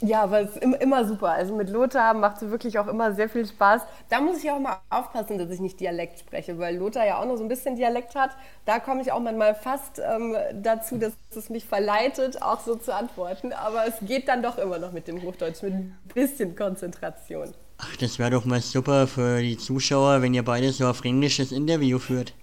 [0.00, 1.30] ja, aber es ist immer super.
[1.30, 3.82] Also mit Lothar macht es wirklich auch immer sehr viel Spaß.
[4.08, 7.26] Da muss ich auch mal aufpassen, dass ich nicht Dialekt spreche, weil Lothar ja auch
[7.26, 8.30] noch so ein bisschen Dialekt hat.
[8.64, 12.94] Da komme ich auch manchmal fast ähm, dazu, dass es mich verleitet, auch so zu
[12.94, 13.52] antworten.
[13.52, 17.52] Aber es geht dann doch immer noch mit dem Hochdeutsch, mit ein bisschen Konzentration.
[17.78, 21.50] Ach, das wäre doch mal super für die Zuschauer, wenn ihr beide so auf Englisches
[21.50, 22.34] Interview führt.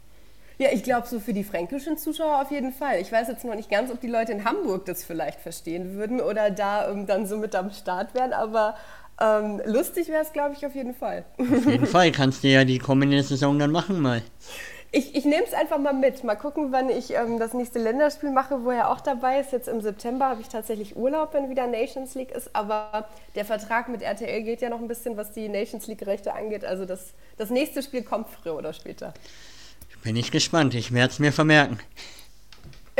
[0.57, 3.01] Ja, ich glaube, so für die fränkischen Zuschauer auf jeden Fall.
[3.01, 6.21] Ich weiß jetzt noch nicht ganz, ob die Leute in Hamburg das vielleicht verstehen würden
[6.21, 8.75] oder da ähm, dann so mit am Start wären, aber
[9.19, 11.25] ähm, lustig wäre es, glaube ich, auf jeden Fall.
[11.37, 14.21] Auf jeden Fall kannst du ja die kommende Saison dann machen mal.
[14.91, 16.23] Ich, ich nehme es einfach mal mit.
[16.23, 19.51] Mal gucken, wann ich ähm, das nächste Länderspiel mache, wo er auch dabei ist.
[19.51, 22.55] Jetzt im September habe ich tatsächlich Urlaub, wenn wieder Nations League ist.
[22.55, 26.63] Aber der Vertrag mit RTL geht ja noch ein bisschen, was die Nations League-Rechte angeht.
[26.63, 29.13] Also das, das nächste Spiel kommt früher oder später.
[30.05, 31.79] Bin ich gespannt, ich werde es mir vermerken.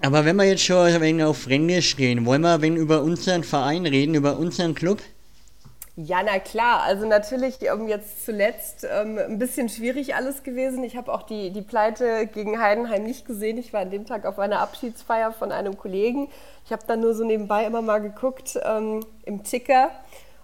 [0.00, 3.02] Aber wenn wir jetzt schon ein wenig auf Englisch gehen, wollen wir ein wenig über
[3.02, 5.00] unseren Verein reden, über unseren Club?
[5.96, 6.82] Ja, na klar.
[6.82, 10.84] Also natürlich um, jetzt zuletzt ähm, ein bisschen schwierig alles gewesen.
[10.84, 13.58] Ich habe auch die, die Pleite gegen Heidenheim nicht gesehen.
[13.58, 16.28] Ich war an dem Tag auf einer Abschiedsfeier von einem Kollegen.
[16.64, 19.90] Ich habe dann nur so nebenbei immer mal geguckt ähm, im Ticker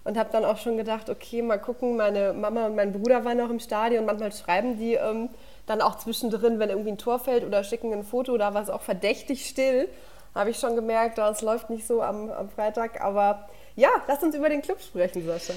[0.05, 3.41] und habe dann auch schon gedacht, okay, mal gucken, meine Mama und mein Bruder waren
[3.41, 5.29] auch im Stadion, manchmal schreiben die ähm,
[5.65, 8.81] dann auch zwischendrin, wenn irgendwie ein Tor fällt oder schicken ein Foto, war es auch
[8.81, 9.89] verdächtig still.
[10.35, 14.35] Habe ich schon gemerkt, das läuft nicht so am, am Freitag, aber ja, lass uns
[14.35, 15.53] über den Club sprechen, Sascha.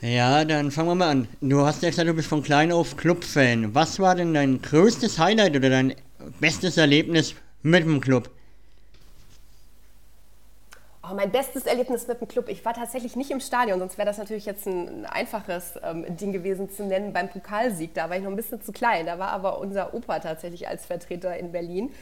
[0.00, 1.28] Ja, dann fangen wir mal an.
[1.40, 3.72] Du hast ja gesagt, du bist von klein auf Club-Fan.
[3.74, 5.94] Was war denn dein größtes Highlight oder dein
[6.40, 8.30] bestes Erlebnis mit dem Club?
[11.12, 12.48] Oh, mein bestes Erlebnis mit dem Club.
[12.48, 16.32] Ich war tatsächlich nicht im Stadion, sonst wäre das natürlich jetzt ein, einfaches ähm, Ding
[16.32, 17.92] gewesen zu nennen beim Pokalsieg.
[17.92, 19.04] Da war ich noch ein bisschen zu klein.
[19.04, 21.92] Da war aber unser Opa tatsächlich als Vertreter in Berlin.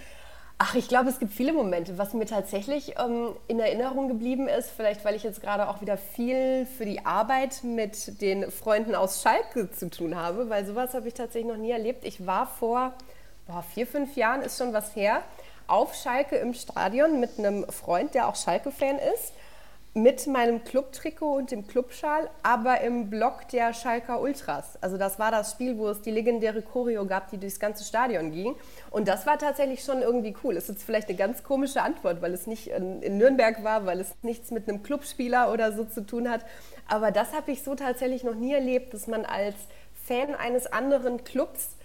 [0.58, 1.98] Ach, ich glaube, es gibt viele Momente.
[1.98, 5.96] Was mir tatsächlich ähm, in Erinnerung geblieben ist, vielleicht weil ich jetzt gerade auch wieder
[5.96, 11.08] viel für die Arbeit mit den Freunden aus Schalke zu tun habe, weil sowas habe
[11.08, 12.04] ich tatsächlich noch nie erlebt.
[12.04, 12.94] Ich war vor
[13.48, 15.22] boah, vier, fünf Jahren, ist schon was her,
[15.70, 19.32] auf Schalke im Stadion mit einem Freund, der auch Schalke-Fan ist,
[19.92, 24.78] mit meinem Clubtrikot und dem Clubschal, aber im Block der Schalker Ultras.
[24.80, 28.30] Also das war das Spiel, wo es die legendäre Choreo gab, die durchs ganze Stadion
[28.30, 28.54] ging.
[28.90, 30.56] Und das war tatsächlich schon irgendwie cool.
[30.56, 34.12] Ist jetzt vielleicht eine ganz komische Antwort, weil es nicht in Nürnberg war, weil es
[34.22, 36.44] nichts mit einem Clubspieler oder so zu tun hat.
[36.86, 39.56] Aber das habe ich so tatsächlich noch nie erlebt, dass man als
[40.06, 41.76] Fan eines anderen Clubs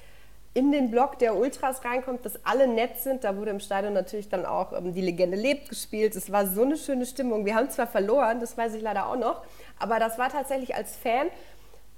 [0.56, 3.26] in den Block der Ultras reinkommt, dass alle nett sind.
[3.26, 6.16] Da wurde im Stadion natürlich dann auch ähm, Die Legende lebt gespielt.
[6.16, 7.46] Es war so eine schöne Stimmung.
[7.46, 9.44] Wir haben zwar verloren, das weiß ich leider auch noch,
[9.78, 11.28] aber das war tatsächlich als Fan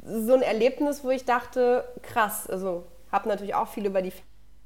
[0.03, 4.13] so ein Erlebnis, wo ich dachte, krass, also habe natürlich auch viel über die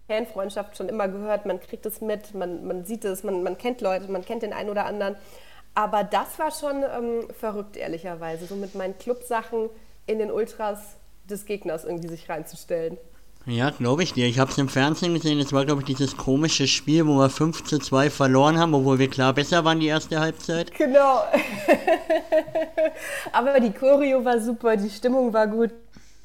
[0.08, 3.82] Fanfreundschaft schon immer gehört, man kriegt es mit, man, man sieht es, man, man kennt
[3.82, 5.16] Leute, man kennt den einen oder anderen.
[5.76, 9.70] Aber das war schon ähm, verrückt, ehrlicherweise, so mit meinen Clubsachen
[10.06, 12.98] in den Ultras des Gegners irgendwie sich reinzustellen.
[13.46, 14.28] Ja, glaube ich dir.
[14.28, 15.40] Ich habe es im Fernsehen gesehen.
[15.40, 19.00] Es war, glaube ich, dieses komische Spiel, wo wir 5 zu 2 verloren haben, obwohl
[19.00, 20.72] wir klar besser waren die erste Halbzeit.
[20.76, 21.24] Genau.
[23.32, 25.72] Aber die Choreo war super, die Stimmung war gut.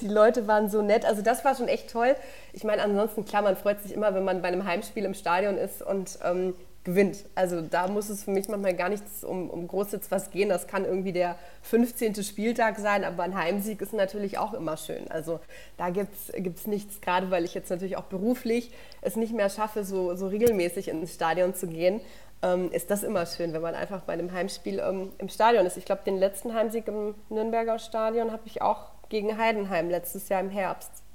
[0.03, 1.07] Die Leute waren so nett.
[1.07, 2.17] Also das war schon echt toll.
[2.53, 5.57] Ich meine, ansonsten, klar, man freut sich immer, wenn man bei einem Heimspiel im Stadion
[5.57, 6.53] ist und ähm,
[6.87, 7.25] gewinnt.
[7.35, 10.49] Also da muss es für mich manchmal gar nichts um, um groß jetzt was gehen.
[10.49, 12.23] Das kann irgendwie der 15.
[12.23, 15.11] Spieltag sein, aber ein Heimsieg ist natürlich auch immer schön.
[15.11, 15.41] Also
[15.77, 18.71] da gibt es nichts, gerade weil ich jetzt natürlich auch beruflich
[19.03, 22.01] es nicht mehr schaffe, so, so regelmäßig ins Stadion zu gehen.
[22.43, 25.77] Ähm, ist das immer schön, wenn man einfach bei einem Heimspiel ähm, im Stadion ist.
[25.77, 30.41] Ich glaube, den letzten Heimsieg im Nürnberger Stadion habe ich auch gegen Heidenheim letztes Jahr
[30.41, 31.06] im Herbst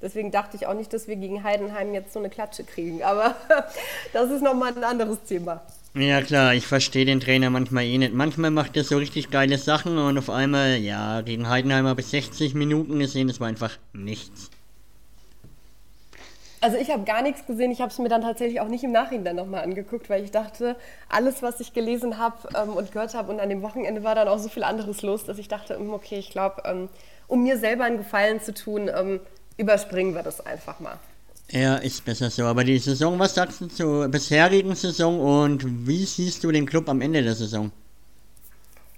[0.00, 3.02] Deswegen dachte ich auch nicht, dass wir gegen Heidenheim jetzt so eine Klatsche kriegen.
[3.02, 3.34] Aber
[4.12, 5.60] das ist nochmal ein anderes Thema.
[5.94, 8.14] Ja klar, ich verstehe den Trainer manchmal eh nicht.
[8.14, 12.54] Manchmal macht er so richtig geile Sachen und auf einmal, ja, gegen Heidenheimer bis 60
[12.54, 14.50] Minuten gesehen, das war einfach nichts.
[16.60, 17.70] Also ich habe gar nichts gesehen.
[17.70, 20.76] Ich habe es mir dann tatsächlich auch nicht im Nachhinein nochmal angeguckt, weil ich dachte,
[21.08, 24.28] alles, was ich gelesen habe ähm, und gehört habe und an dem Wochenende war dann
[24.28, 26.88] auch so viel anderes los, dass ich dachte, hm, okay, ich glaube, ähm,
[27.28, 29.20] um mir selber einen Gefallen zu tun, ähm,
[29.58, 30.98] überspringen wir das einfach mal.
[31.50, 32.44] Ja, ist besser so.
[32.44, 36.88] Aber die Saison, was sagst du zur bisherigen Saison und wie siehst du den Club
[36.88, 37.70] am Ende der Saison?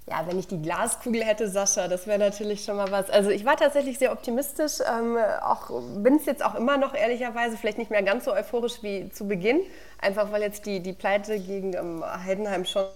[0.09, 3.09] Ja, wenn ich die Glaskugel hätte, Sascha, das wäre natürlich schon mal was.
[3.11, 7.57] Also ich war tatsächlich sehr optimistisch, ähm, auch bin es jetzt auch immer noch ehrlicherweise,
[7.57, 9.61] vielleicht nicht mehr ganz so euphorisch wie zu Beginn,
[10.01, 12.87] einfach weil jetzt die, die Pleite gegen ähm, Heidenheim schon,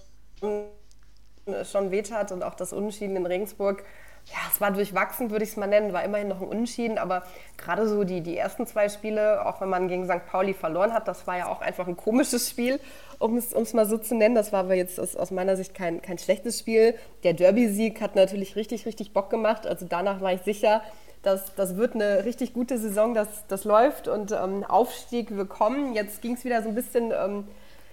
[1.63, 3.85] schon weht hat und auch das Unentschieden in Regensburg
[4.27, 7.23] ja, es war durchwachsen, würde ich es mal nennen, war immerhin noch ein Unentschieden, aber
[7.57, 10.25] gerade so die, die ersten zwei Spiele, auch wenn man gegen St.
[10.25, 12.79] Pauli verloren hat, das war ja auch einfach ein komisches Spiel,
[13.19, 14.33] um es mal so zu nennen.
[14.33, 16.95] Das war aber jetzt aus, aus meiner Sicht kein, kein schlechtes Spiel.
[17.23, 19.67] Der Derby-Sieg hat natürlich richtig, richtig Bock gemacht.
[19.67, 20.81] Also danach war ich sicher,
[21.21, 25.93] dass das wird eine richtig gute Saison, das, das läuft und ähm, Aufstieg willkommen.
[25.93, 27.47] Jetzt ging es wieder so ein bisschen ähm,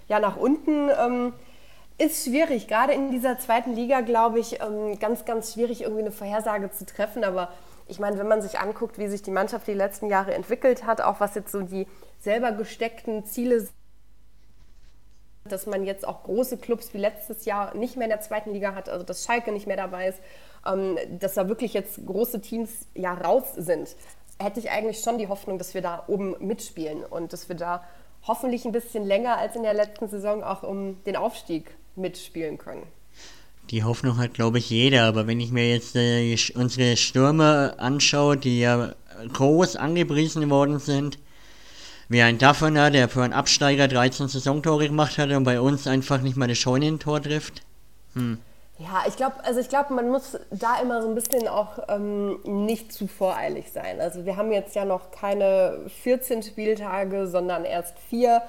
[0.09, 0.89] ja, nach unten.
[0.91, 1.35] Ähm,
[1.99, 6.13] ist schwierig, gerade in dieser zweiten Liga, glaube ich, ähm, ganz, ganz schwierig, irgendwie eine
[6.13, 7.25] Vorhersage zu treffen.
[7.25, 7.51] Aber
[7.87, 11.01] ich meine, wenn man sich anguckt, wie sich die Mannschaft die letzten Jahre entwickelt hat,
[11.01, 11.87] auch was jetzt so die
[12.21, 13.73] selber gesteckten Ziele sind,
[15.45, 18.75] dass man jetzt auch große Clubs wie letztes Jahr nicht mehr in der zweiten Liga
[18.75, 20.21] hat, also dass Schalke nicht mehr dabei ist,
[20.67, 23.97] ähm, dass da wirklich jetzt große Teams ja raus sind,
[24.39, 27.85] hätte ich eigentlich schon die Hoffnung, dass wir da oben mitspielen und dass wir da
[28.27, 32.87] hoffentlich ein bisschen länger als in der letzten Saison auch um den Aufstieg mitspielen können.
[33.71, 35.05] Die Hoffnung hat, glaube ich, jeder.
[35.05, 38.95] Aber wenn ich mir jetzt äh, unsere Stürmer anschaue, die ja
[39.33, 41.19] groß angepriesen worden sind,
[42.09, 46.21] wie ein Daffner, der für einen Absteiger 13 Saisontore gemacht hat und bei uns einfach
[46.21, 47.63] nicht mal eine Scheunentor trifft.
[48.15, 48.39] Hm.
[48.79, 52.41] Ja, ich glaube, also ich glaube, man muss da immer so ein bisschen auch ähm,
[52.45, 54.01] nicht zu voreilig sein.
[54.01, 58.43] Also wir haben jetzt ja noch keine 14 Spieltage, sondern erst vier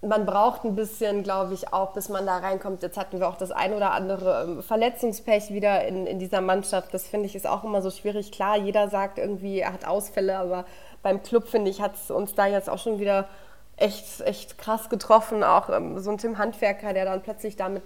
[0.00, 2.82] man braucht ein bisschen, glaube ich, auch, bis man da reinkommt.
[2.82, 6.94] Jetzt hatten wir auch das ein oder andere ähm, Verletzungspech wieder in, in dieser Mannschaft.
[6.94, 8.30] Das finde ich ist auch immer so schwierig.
[8.30, 10.66] Klar, jeder sagt irgendwie, er hat Ausfälle, aber
[11.02, 13.28] beim Club, finde ich, hat es uns da jetzt auch schon wieder
[13.76, 15.42] echt, echt krass getroffen.
[15.42, 17.82] Auch ähm, so ein Tim Handwerker, der dann plötzlich damit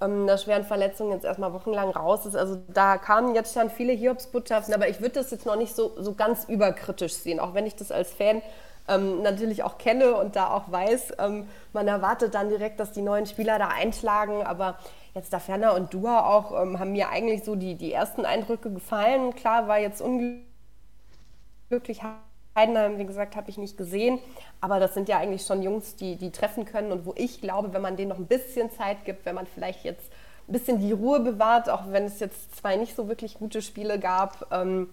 [0.00, 2.34] ähm, einer schweren Verletzung jetzt erstmal wochenlang raus ist.
[2.34, 5.92] Also da kamen jetzt schon viele Hiobsbotschaften, aber ich würde das jetzt noch nicht so,
[5.98, 8.42] so ganz überkritisch sehen, auch wenn ich das als Fan
[8.88, 13.02] ähm, natürlich auch kenne und da auch weiß, ähm, man erwartet dann direkt, dass die
[13.02, 14.78] neuen Spieler da einschlagen, aber
[15.14, 18.70] jetzt da Ferner und Dua auch ähm, haben mir eigentlich so die, die ersten Eindrücke
[18.70, 19.34] gefallen.
[19.34, 22.02] Klar, war jetzt unglücklich.
[22.56, 24.20] Heidenheim, wie gesagt, habe ich nicht gesehen,
[24.60, 27.72] aber das sind ja eigentlich schon Jungs, die, die treffen können und wo ich glaube,
[27.72, 30.12] wenn man denen noch ein bisschen Zeit gibt, wenn man vielleicht jetzt
[30.46, 33.98] ein bisschen die Ruhe bewahrt, auch wenn es jetzt zwei nicht so wirklich gute Spiele
[33.98, 34.88] gab, ähm,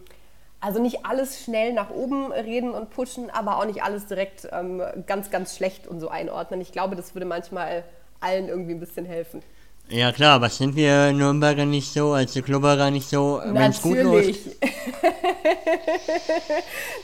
[0.62, 4.82] also nicht alles schnell nach oben reden und pushen, aber auch nicht alles direkt ähm,
[5.08, 6.62] ganz, ganz schlecht und so einordnen.
[6.62, 7.84] Ich glaube, das würde manchmal
[8.19, 9.41] allen irgendwie ein bisschen helfen.
[9.89, 13.97] Ja klar, aber sind wir Nürnberger nicht so, also Klubberer nicht so, wenn es gut
[13.97, 14.39] läuft?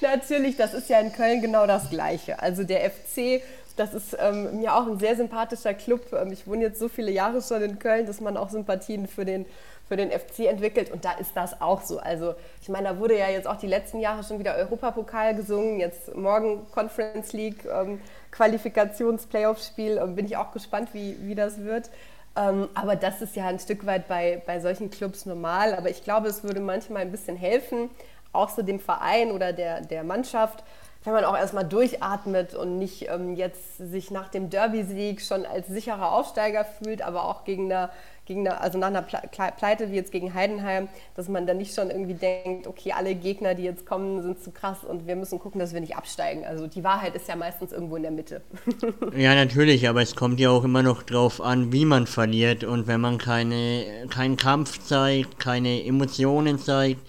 [0.02, 2.39] Natürlich, das ist ja in Köln genau das Gleiche.
[2.41, 3.41] Also der FC
[3.76, 6.13] Das ist ähm, mir auch ein sehr sympathischer Club.
[6.13, 9.26] Ähm, ich wohne jetzt so viele Jahre schon in Köln, dass man auch Sympathien für
[9.26, 9.46] den,
[9.88, 10.91] für den FC entwickelt.
[10.91, 12.00] Und da ist das auch so.
[12.00, 15.80] Also ich meine, da wurde ja jetzt auch die letzten Jahre schon wieder Europapokal gesungen.
[15.80, 19.97] Jetzt morgen Conference League, ähm, Qualifikations-Playoff-Spiel.
[19.97, 21.89] Ähm, bin ich auch gespannt, wie, wie das wird.
[22.36, 25.73] Ähm, aber das ist ja ein Stück weit bei, bei solchen Clubs normal.
[25.73, 27.89] Aber ich glaube, es würde manchmal ein bisschen helfen,
[28.32, 30.63] auch so dem Verein oder der, der Mannschaft,
[31.04, 35.67] wenn man auch erstmal durchatmet und nicht ähm, jetzt sich nach dem Derby-Sieg schon als
[35.67, 37.89] sicherer Aufsteiger fühlt, aber auch gegen eine,
[38.27, 41.89] gegen eine, also nach einer Pleite wie jetzt gegen Heidenheim, dass man dann nicht schon
[41.89, 45.59] irgendwie denkt, okay, alle Gegner, die jetzt kommen, sind zu krass und wir müssen gucken,
[45.59, 46.45] dass wir nicht absteigen.
[46.45, 48.41] Also die Wahrheit ist ja meistens irgendwo in der Mitte.
[49.17, 52.85] ja, natürlich, aber es kommt ja auch immer noch drauf an, wie man verliert und
[52.85, 57.01] wenn man keine, keinen Kampf zeigt, keine Emotionen zeigt.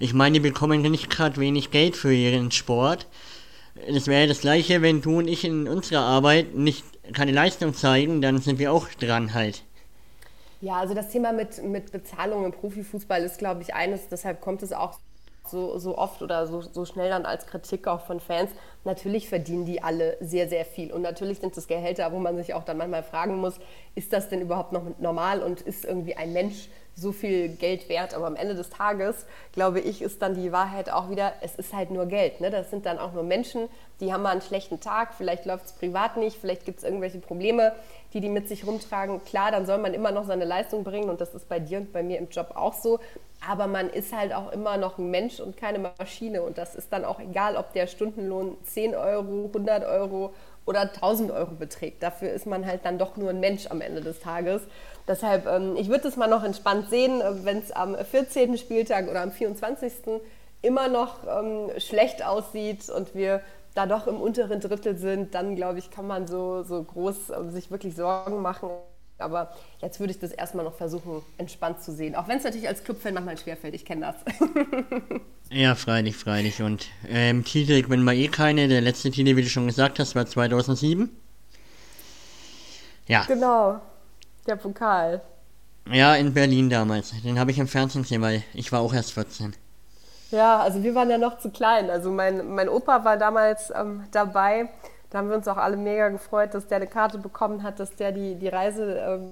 [0.00, 3.06] Ich meine, die bekommen nicht gerade wenig Geld für ihren Sport
[3.92, 8.22] das wäre das gleiche, wenn du und ich in unserer Arbeit nicht keine Leistung zeigen,
[8.22, 9.62] dann sind wir auch dran halt.
[10.64, 14.62] Ja, also das Thema mit, mit Bezahlung im Profifußball ist, glaube ich, eines, deshalb kommt
[14.62, 14.98] es auch
[15.46, 18.50] so, so oft oder so, so schnell dann als Kritik auch von Fans.
[18.84, 20.90] Natürlich verdienen die alle sehr, sehr viel.
[20.90, 23.58] Und natürlich sind es Gehälter, wo man sich auch dann manchmal fragen muss,
[23.94, 28.14] ist das denn überhaupt noch normal und ist irgendwie ein Mensch so viel Geld wert.
[28.14, 31.72] Aber am Ende des Tages, glaube ich, ist dann die Wahrheit auch wieder, es ist
[31.72, 32.40] halt nur Geld.
[32.40, 32.50] Ne?
[32.50, 33.68] Das sind dann auch nur Menschen,
[34.00, 37.18] die haben mal einen schlechten Tag, vielleicht läuft es privat nicht, vielleicht gibt es irgendwelche
[37.18, 37.72] Probleme,
[38.12, 39.24] die die mit sich rumtragen.
[39.24, 41.92] Klar, dann soll man immer noch seine Leistung bringen und das ist bei dir und
[41.92, 43.00] bei mir im Job auch so.
[43.46, 46.42] Aber man ist halt auch immer noch ein Mensch und keine Maschine.
[46.42, 50.32] Und das ist dann auch egal, ob der Stundenlohn 10 Euro, 100 Euro
[50.64, 52.02] oder 1000 Euro beträgt.
[52.02, 54.62] Dafür ist man halt dann doch nur ein Mensch am Ende des Tages.
[55.06, 58.56] Deshalb, ähm, ich würde es mal noch entspannt sehen, äh, wenn es am 14.
[58.56, 59.92] Spieltag oder am 24.
[60.62, 63.42] immer noch ähm, schlecht aussieht und wir
[63.74, 67.50] da doch im unteren Drittel sind, dann glaube ich, kann man so, so groß äh,
[67.50, 68.70] sich wirklich Sorgen machen.
[69.18, 72.14] Aber jetzt würde ich das erstmal noch versuchen, entspannt zu sehen.
[72.14, 74.16] Auch wenn es natürlich als Clubfan manchmal schwerfällt, ich kenne das.
[75.50, 76.62] ja, freilich, freilich.
[76.62, 78.66] Und ähm, Titel gewinnen wir eh keine.
[78.68, 81.10] Der letzte Titel, wie du schon gesagt hast, war 2007.
[83.06, 83.24] Ja.
[83.26, 83.80] Genau.
[84.46, 85.22] Der Pokal.
[85.90, 87.12] Ja, in Berlin damals.
[87.22, 89.54] Den habe ich im Fernsehen gesehen, weil ich war auch erst 14.
[90.30, 91.90] Ja, also wir waren ja noch zu klein.
[91.90, 94.68] Also mein, mein Opa war damals ähm, dabei.
[95.14, 97.94] Da haben wir uns auch alle mega gefreut, dass der eine Karte bekommen hat, dass
[97.94, 99.22] der die, die Reise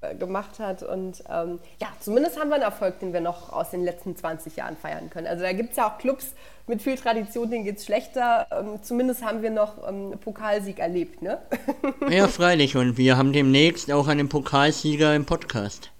[0.00, 0.82] äh, gemacht hat.
[0.82, 4.56] Und ähm, ja, zumindest haben wir einen Erfolg, den wir noch aus den letzten 20
[4.56, 5.26] Jahren feiern können.
[5.26, 6.32] Also da gibt es ja auch Clubs
[6.66, 8.46] mit viel Tradition, denen geht es schlechter.
[8.50, 11.36] Ähm, zumindest haben wir noch ähm, Pokalsieg erlebt, ne?
[12.08, 12.74] ja, freilich.
[12.74, 15.90] Und wir haben demnächst auch einen Pokalsieger im Podcast.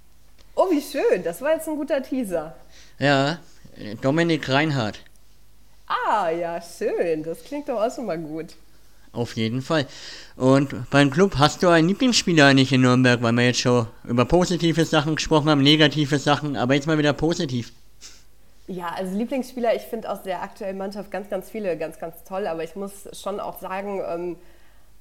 [0.54, 1.22] Oh, wie schön.
[1.24, 2.56] Das war jetzt ein guter Teaser.
[2.98, 3.38] Ja,
[4.00, 5.00] Dominik Reinhardt.
[5.86, 7.22] Ah, ja, schön.
[7.22, 8.54] Das klingt doch auch schon mal gut.
[9.16, 9.86] Auf jeden Fall.
[10.36, 14.26] Und beim Club hast du einen Lieblingsspieler nicht in Nürnberg, weil wir jetzt schon über
[14.26, 17.72] positive Sachen gesprochen haben, negative Sachen, aber jetzt mal wieder positiv.
[18.66, 22.46] Ja, also Lieblingsspieler, ich finde aus der aktuellen Mannschaft ganz, ganz viele ganz, ganz toll,
[22.46, 24.36] aber ich muss schon auch sagen, ähm,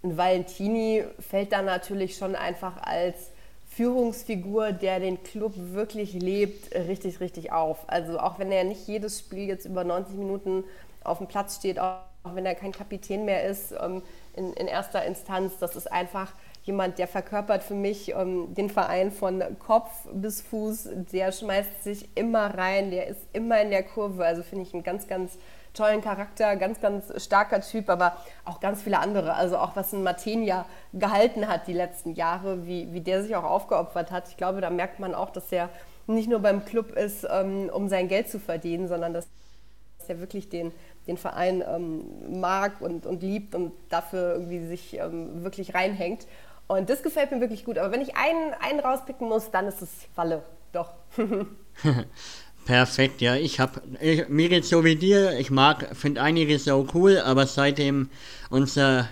[0.04, 3.32] ein Valentini fällt da natürlich schon einfach als
[3.68, 7.80] Führungsfigur, der den Club wirklich lebt, richtig, richtig auf.
[7.88, 10.64] Also auch wenn er nicht jedes Spiel jetzt über 90 Minuten
[11.04, 14.02] auf dem Platz steht, auch auch wenn er kein Kapitän mehr ist ähm,
[14.36, 15.58] in, in, erster Instanz.
[15.60, 16.32] Das ist einfach
[16.64, 20.90] jemand, der verkörpert für mich ähm, den Verein von Kopf bis Fuß.
[21.12, 24.26] Der schmeißt sich immer rein, der ist immer in der Kurve.
[24.26, 25.38] Also finde ich einen ganz, ganz
[25.74, 29.36] tollen Charakter, ganz, ganz starker Typ, aber auch ganz viele andere.
[29.36, 33.44] Also auch was ein Martenia gehalten hat die letzten Jahre, wie, wie der sich auch
[33.44, 34.30] aufgeopfert hat.
[34.30, 35.70] Ich glaube, da merkt man auch, dass er
[36.08, 39.28] nicht nur beim Club ist, ähm, um sein Geld zu verdienen, sondern dass
[40.08, 40.72] er wirklich den
[41.08, 46.28] den Verein ähm, mag und, und liebt und dafür irgendwie sich ähm, wirklich reinhängt.
[46.68, 47.78] Und das gefällt mir wirklich gut.
[47.78, 50.44] Aber wenn ich einen, einen rauspicken muss, dann ist es Falle.
[50.72, 50.92] Doch.
[52.66, 53.36] Perfekt, ja.
[53.36, 53.82] Ich habe,
[54.28, 55.38] mir geht's so wie dir.
[55.38, 58.10] Ich mag, finde einige so cool, aber seitdem
[58.50, 59.08] unser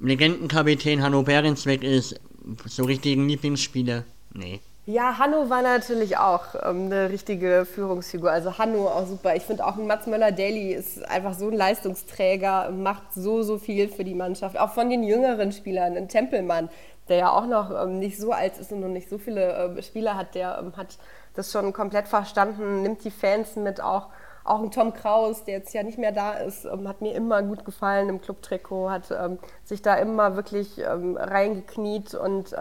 [0.00, 2.20] Legendenkapitän Hanno Behrens weg ist,
[2.66, 4.60] so richtigen Lieblingsspieler, nee.
[4.90, 8.30] Ja, Hanno war natürlich auch ähm, eine richtige Führungsfigur.
[8.30, 9.36] Also Hanno auch super.
[9.36, 14.02] Ich finde auch Mats Möller-Daly ist einfach so ein Leistungsträger, macht so, so viel für
[14.02, 14.58] die Mannschaft.
[14.58, 15.94] Auch von den jüngeren Spielern.
[15.94, 16.70] Ein Tempelmann,
[17.10, 19.82] der ja auch noch ähm, nicht so alt ist und noch nicht so viele äh,
[19.82, 20.96] Spieler hat, der ähm, hat
[21.34, 23.82] das schon komplett verstanden, nimmt die Fans mit.
[23.82, 24.06] Auch,
[24.42, 27.42] auch ein Tom Kraus, der jetzt ja nicht mehr da ist, ähm, hat mir immer
[27.42, 32.54] gut gefallen im Clubtrikot, hat ähm, sich da immer wirklich ähm, reingekniet und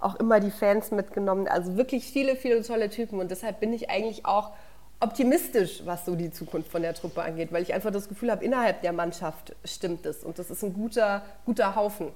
[0.00, 1.48] auch immer die Fans mitgenommen.
[1.48, 4.52] Also wirklich viele, viele tolle Typen und deshalb bin ich eigentlich auch
[5.00, 8.44] optimistisch, was so die Zukunft von der Truppe angeht, weil ich einfach das Gefühl habe,
[8.44, 12.08] innerhalb der Mannschaft stimmt es und das ist ein guter, guter Haufen.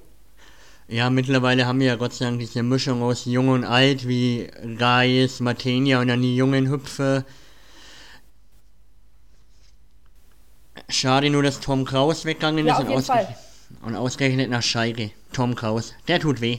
[0.86, 4.50] Ja, mittlerweile haben wir ja Gott sei Dank diese Mischung aus Jung und Alt, wie
[4.62, 7.24] Reis, Matenia und dann die jungen Hüpfer.
[10.90, 13.36] Schade nur, dass Tom Kraus weggegangen Ja, ist und, jeden ausge Fall.
[13.82, 15.10] und ausgerechnet nach Schalke.
[15.32, 16.58] Tom Kraus, der tut weh.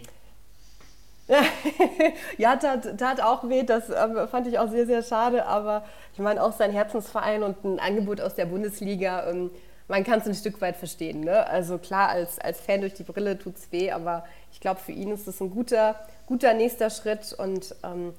[2.37, 6.19] ja, tat, tat auch weh, das ähm, fand ich auch sehr, sehr schade, aber ich
[6.19, 9.49] meine auch sein Herzensverein und ein Angebot aus der Bundesliga, ähm,
[9.87, 11.21] man kann es ein Stück weit verstehen.
[11.21, 11.47] Ne?
[11.47, 14.91] Also klar, als, als Fan durch die Brille tut es weh, aber ich glaube, für
[14.91, 15.95] ihn ist es ein guter,
[16.27, 18.13] guter nächster Schritt und ähm,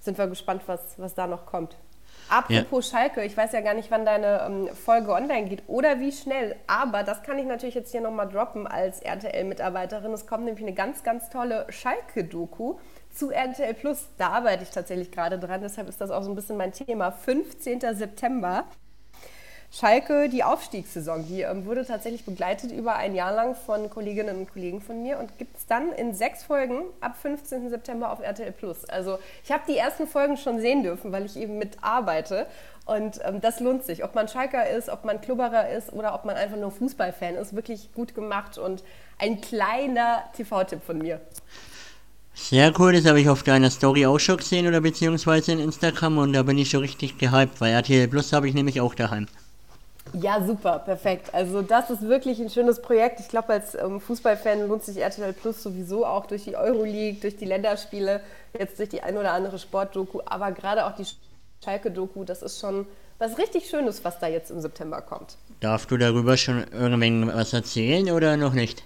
[0.00, 1.76] sind wir gespannt, was, was da noch kommt.
[2.30, 6.12] Apropos Schalke, ich weiß ja gar nicht, wann deine ähm, Folge online geht oder wie
[6.12, 10.12] schnell, aber das kann ich natürlich jetzt hier nochmal droppen als RTL-Mitarbeiterin.
[10.12, 12.78] Es kommt nämlich eine ganz, ganz tolle Schalke-Doku
[13.10, 14.08] zu RTL Plus.
[14.16, 17.10] Da arbeite ich tatsächlich gerade dran, deshalb ist das auch so ein bisschen mein Thema.
[17.10, 17.80] 15.
[17.94, 18.64] September.
[19.72, 24.52] Schalke, die Aufstiegssaison, die ähm, wurde tatsächlich begleitet über ein Jahr lang von Kolleginnen und
[24.52, 27.70] Kollegen von mir und gibt es dann in sechs Folgen ab 15.
[27.70, 28.84] September auf RTL Plus.
[28.86, 32.48] Also ich habe die ersten Folgen schon sehen dürfen, weil ich eben mitarbeite
[32.84, 34.02] und ähm, das lohnt sich.
[34.02, 37.54] Ob man Schalker ist, ob man Klubberer ist oder ob man einfach nur Fußballfan ist,
[37.54, 38.82] wirklich gut gemacht und
[39.18, 41.20] ein kleiner TV-Tipp von mir.
[42.34, 46.18] Sehr cool, das habe ich auf deiner Story auch schon gesehen oder beziehungsweise in Instagram
[46.18, 49.28] und da bin ich schon richtig gehypt, weil RTL Plus habe ich nämlich auch daheim.
[50.14, 51.32] Ja, super, perfekt.
[51.34, 53.20] Also das ist wirklich ein schönes Projekt.
[53.20, 57.36] Ich glaube, als ähm, Fußballfan lohnt sich RTL Plus sowieso auch durch die Euroleague, durch
[57.36, 58.20] die Länderspiele,
[58.58, 61.06] jetzt durch die ein oder andere Sportdoku, aber gerade auch die
[61.64, 62.86] Schalke-Doku, das ist schon
[63.18, 65.36] was richtig Schönes, was da jetzt im September kommt.
[65.60, 68.84] Darfst du darüber schon irgendwas erzählen oder noch nicht?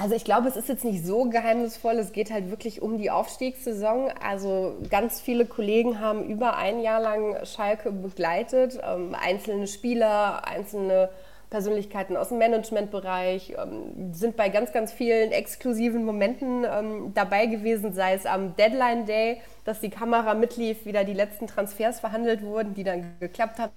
[0.00, 1.94] Also ich glaube, es ist jetzt nicht so geheimnisvoll.
[1.94, 4.12] Es geht halt wirklich um die Aufstiegssaison.
[4.22, 8.78] Also ganz viele Kollegen haben über ein Jahr lang Schalke begleitet.
[8.88, 11.08] Ähm, einzelne Spieler, einzelne
[11.50, 17.92] Persönlichkeiten aus dem Managementbereich ähm, sind bei ganz, ganz vielen exklusiven Momenten ähm, dabei gewesen,
[17.92, 22.74] sei es am Deadline Day, dass die Kamera mitlief, wieder die letzten Transfers verhandelt wurden,
[22.74, 23.72] die dann geklappt haben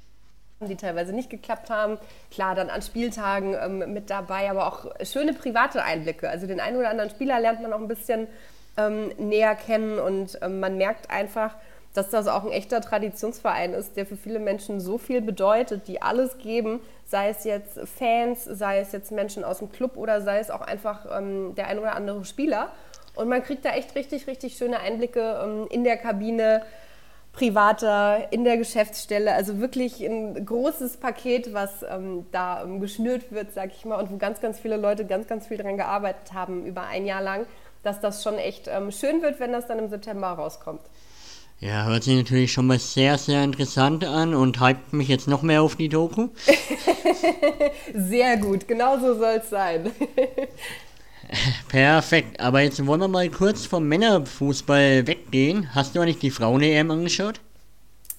[0.67, 1.97] die teilweise nicht geklappt haben.
[2.31, 6.29] Klar, dann an Spieltagen ähm, mit dabei, aber auch schöne private Einblicke.
[6.29, 8.27] Also den einen oder anderen Spieler lernt man auch ein bisschen
[8.77, 11.55] ähm, näher kennen und ähm, man merkt einfach,
[11.93, 16.01] dass das auch ein echter Traditionsverein ist, der für viele Menschen so viel bedeutet, die
[16.01, 20.39] alles geben, sei es jetzt Fans, sei es jetzt Menschen aus dem Club oder sei
[20.39, 22.71] es auch einfach ähm, der ein oder andere Spieler.
[23.15, 26.61] Und man kriegt da echt richtig, richtig schöne Einblicke ähm, in der Kabine,
[27.33, 29.33] privater, in der Geschäftsstelle.
[29.33, 34.11] Also wirklich ein großes Paket, was ähm, da ähm, geschnürt wird, sag ich mal, und
[34.11, 37.45] wo ganz, ganz viele Leute ganz, ganz viel daran gearbeitet haben über ein Jahr lang,
[37.83, 40.81] dass das schon echt ähm, schön wird, wenn das dann im September rauskommt.
[41.59, 45.43] Ja, hört sich natürlich schon mal sehr, sehr interessant an und hypt mich jetzt noch
[45.43, 46.29] mehr auf die Doku.
[47.93, 49.91] sehr gut, genau so soll es sein.
[51.69, 55.73] Perfekt, aber jetzt wollen wir mal kurz vom Männerfußball weggehen.
[55.73, 57.39] Hast du eigentlich die Frauen-EM angeschaut?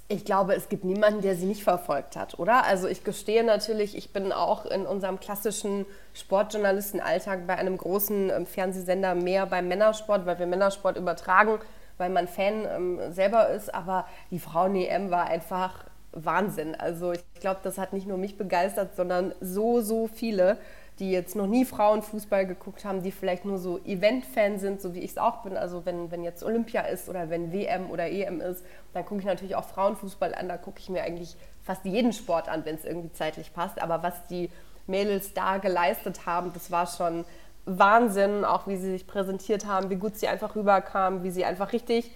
[0.09, 2.65] Ich glaube, es gibt niemanden, der sie nicht verfolgt hat, oder?
[2.65, 8.47] Also ich gestehe natürlich, ich bin auch in unserem klassischen Sportjournalistenalltag bei einem großen ähm,
[8.47, 11.59] Fernsehsender mehr beim Männersport, weil wir Männersport übertragen,
[11.97, 13.75] weil man Fan ähm, selber ist.
[13.75, 16.75] Aber die Frauen-EM war einfach Wahnsinn.
[16.75, 20.59] Also ich glaube, das hat nicht nur mich begeistert, sondern so, so viele
[20.99, 25.01] die jetzt noch nie Frauenfußball geguckt haben, die vielleicht nur so Event-Fan sind, so wie
[25.01, 25.57] ich es auch bin.
[25.57, 29.27] Also wenn, wenn jetzt Olympia ist oder wenn WM oder EM ist, dann gucke ich
[29.27, 30.49] natürlich auch Frauenfußball an.
[30.49, 33.81] Da gucke ich mir eigentlich fast jeden Sport an, wenn es irgendwie zeitlich passt.
[33.81, 34.51] Aber was die
[34.87, 37.25] Mädels da geleistet haben, das war schon
[37.65, 41.73] Wahnsinn, auch wie sie sich präsentiert haben, wie gut sie einfach rüberkamen, wie sie einfach
[41.73, 42.11] richtig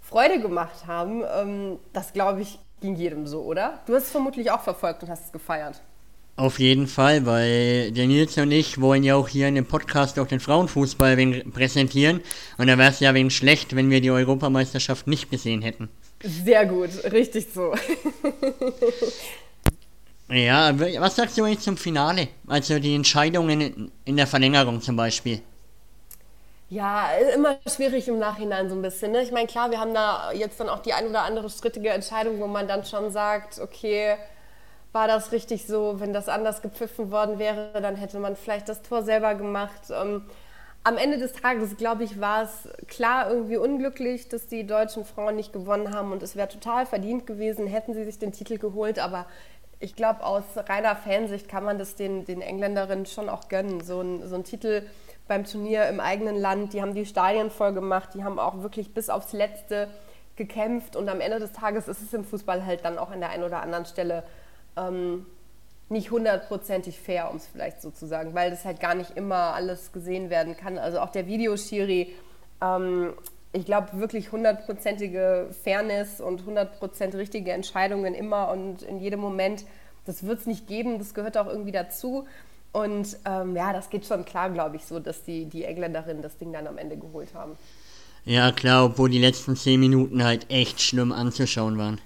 [0.00, 1.22] Freude gemacht haben.
[1.24, 3.80] Ähm, das, glaube ich, ging jedem so, oder?
[3.86, 5.80] Du hast es vermutlich auch verfolgt und hast es gefeiert.
[6.40, 10.18] Auf jeden Fall, weil der Nils und ich wollen ja auch hier in dem Podcast
[10.18, 11.14] auch den Frauenfußball
[11.52, 12.22] präsentieren.
[12.56, 15.90] Und da wäre es ja wegen schlecht, wenn wir die Europameisterschaft nicht gesehen hätten.
[16.22, 17.74] Sehr gut, richtig so.
[20.34, 22.28] ja, was sagst du eigentlich zum Finale?
[22.46, 25.42] Also die Entscheidungen in der Verlängerung zum Beispiel.
[26.70, 29.12] Ja, immer schwierig im Nachhinein so ein bisschen.
[29.12, 29.22] Ne?
[29.22, 32.40] Ich meine, klar, wir haben da jetzt dann auch die ein oder andere strittige Entscheidung,
[32.40, 34.16] wo man dann schon sagt, okay,
[34.92, 36.00] war das richtig so.
[36.00, 39.90] Wenn das anders gepfiffen worden wäre, dann hätte man vielleicht das Tor selber gemacht.
[39.90, 40.24] Ähm,
[40.82, 45.36] am Ende des Tages, glaube ich, war es klar irgendwie unglücklich, dass die deutschen Frauen
[45.36, 48.98] nicht gewonnen haben und es wäre total verdient gewesen, hätten sie sich den Titel geholt.
[48.98, 49.26] Aber
[49.78, 53.82] ich glaube, aus reiner Fansicht kann man das den, den Engländerinnen schon auch gönnen.
[53.82, 54.82] So ein, so ein Titel
[55.28, 58.94] beim Turnier im eigenen Land, die haben die Stadien voll gemacht, die haben auch wirklich
[58.94, 59.88] bis aufs Letzte
[60.36, 63.28] gekämpft und am Ende des Tages ist es im Fußball halt dann auch an der
[63.28, 64.24] einen oder anderen Stelle
[64.76, 65.26] ähm,
[65.88, 69.54] nicht hundertprozentig fair, um es vielleicht so zu sagen, weil das halt gar nicht immer
[69.54, 70.78] alles gesehen werden kann.
[70.78, 72.14] Also auch der Videoschiri,
[72.62, 73.12] ähm,
[73.52, 79.64] ich glaube wirklich hundertprozentige Fairness und hundertprozent richtige Entscheidungen immer und in jedem Moment,
[80.06, 82.26] das wird es nicht geben, das gehört auch irgendwie dazu.
[82.72, 86.38] Und ähm, ja, das geht schon klar, glaube ich, so, dass die, die Engländerinnen das
[86.38, 87.56] Ding dann am Ende geholt haben.
[88.24, 92.00] Ja, klar, obwohl die letzten zehn Minuten halt echt schlimm anzuschauen waren.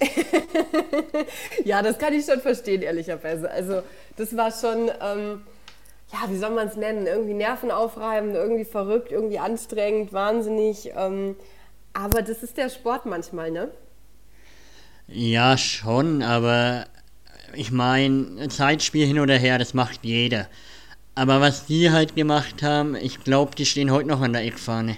[1.64, 3.50] ja, das kann ich schon verstehen, ehrlicherweise.
[3.50, 3.82] Also,
[4.16, 5.42] das war schon, ähm,
[6.12, 7.06] ja, wie soll man es nennen?
[7.06, 10.92] Irgendwie nervenaufreibend, irgendwie verrückt, irgendwie anstrengend, wahnsinnig.
[10.96, 11.36] Ähm,
[11.92, 13.70] aber das ist der Sport manchmal, ne?
[15.08, 16.86] Ja, schon, aber
[17.54, 20.46] ich meine, Zeitspiel hin oder her, das macht jeder.
[21.14, 24.96] Aber was die halt gemacht haben, ich glaube, die stehen heute noch an der Eckfahne.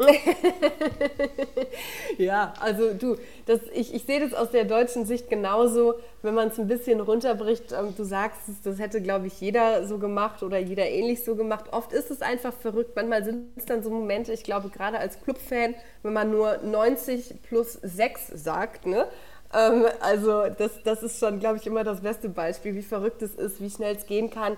[2.18, 6.48] ja, also du, das, ich, ich sehe das aus der deutschen Sicht genauso, wenn man
[6.48, 7.72] es ein bisschen runterbricht.
[7.72, 11.66] Ähm, du sagst das hätte, glaube ich, jeder so gemacht oder jeder ähnlich so gemacht.
[11.72, 12.96] Oft ist es einfach verrückt.
[12.96, 17.42] Manchmal sind es dann so Momente, ich glaube, gerade als Clubfan, wenn man nur 90
[17.42, 19.06] plus 6 sagt, ne?
[19.52, 23.34] Ähm, also das, das ist schon, glaube ich, immer das beste Beispiel, wie verrückt es
[23.34, 24.56] ist, wie schnell es gehen kann.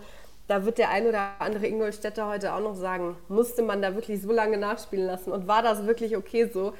[0.48, 4.20] Da wird der ein oder andere Ingolstädter heute auch noch sagen, musste man da wirklich
[4.20, 6.72] so lange nachspielen lassen und war das wirklich okay so?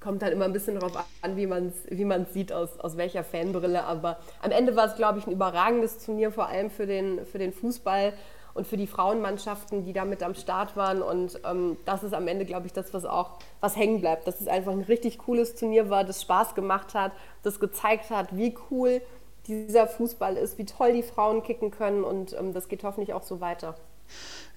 [0.00, 3.22] Kommt halt immer ein bisschen darauf an, wie man es wie sieht, aus, aus welcher
[3.22, 3.84] Fanbrille.
[3.84, 7.38] Aber am Ende war es, glaube ich, ein überragendes Turnier, vor allem für den, für
[7.38, 8.12] den Fußball
[8.54, 11.02] und für die Frauenmannschaften, die da mit am Start waren.
[11.02, 14.26] Und ähm, das ist am Ende, glaube ich, das, was auch was hängen bleibt.
[14.26, 18.36] Dass es einfach ein richtig cooles Turnier war, das Spaß gemacht hat, das gezeigt hat,
[18.36, 19.00] wie cool
[19.46, 22.04] dieser Fußball ist, wie toll die Frauen kicken können.
[22.04, 23.74] Und ähm, das geht hoffentlich auch so weiter.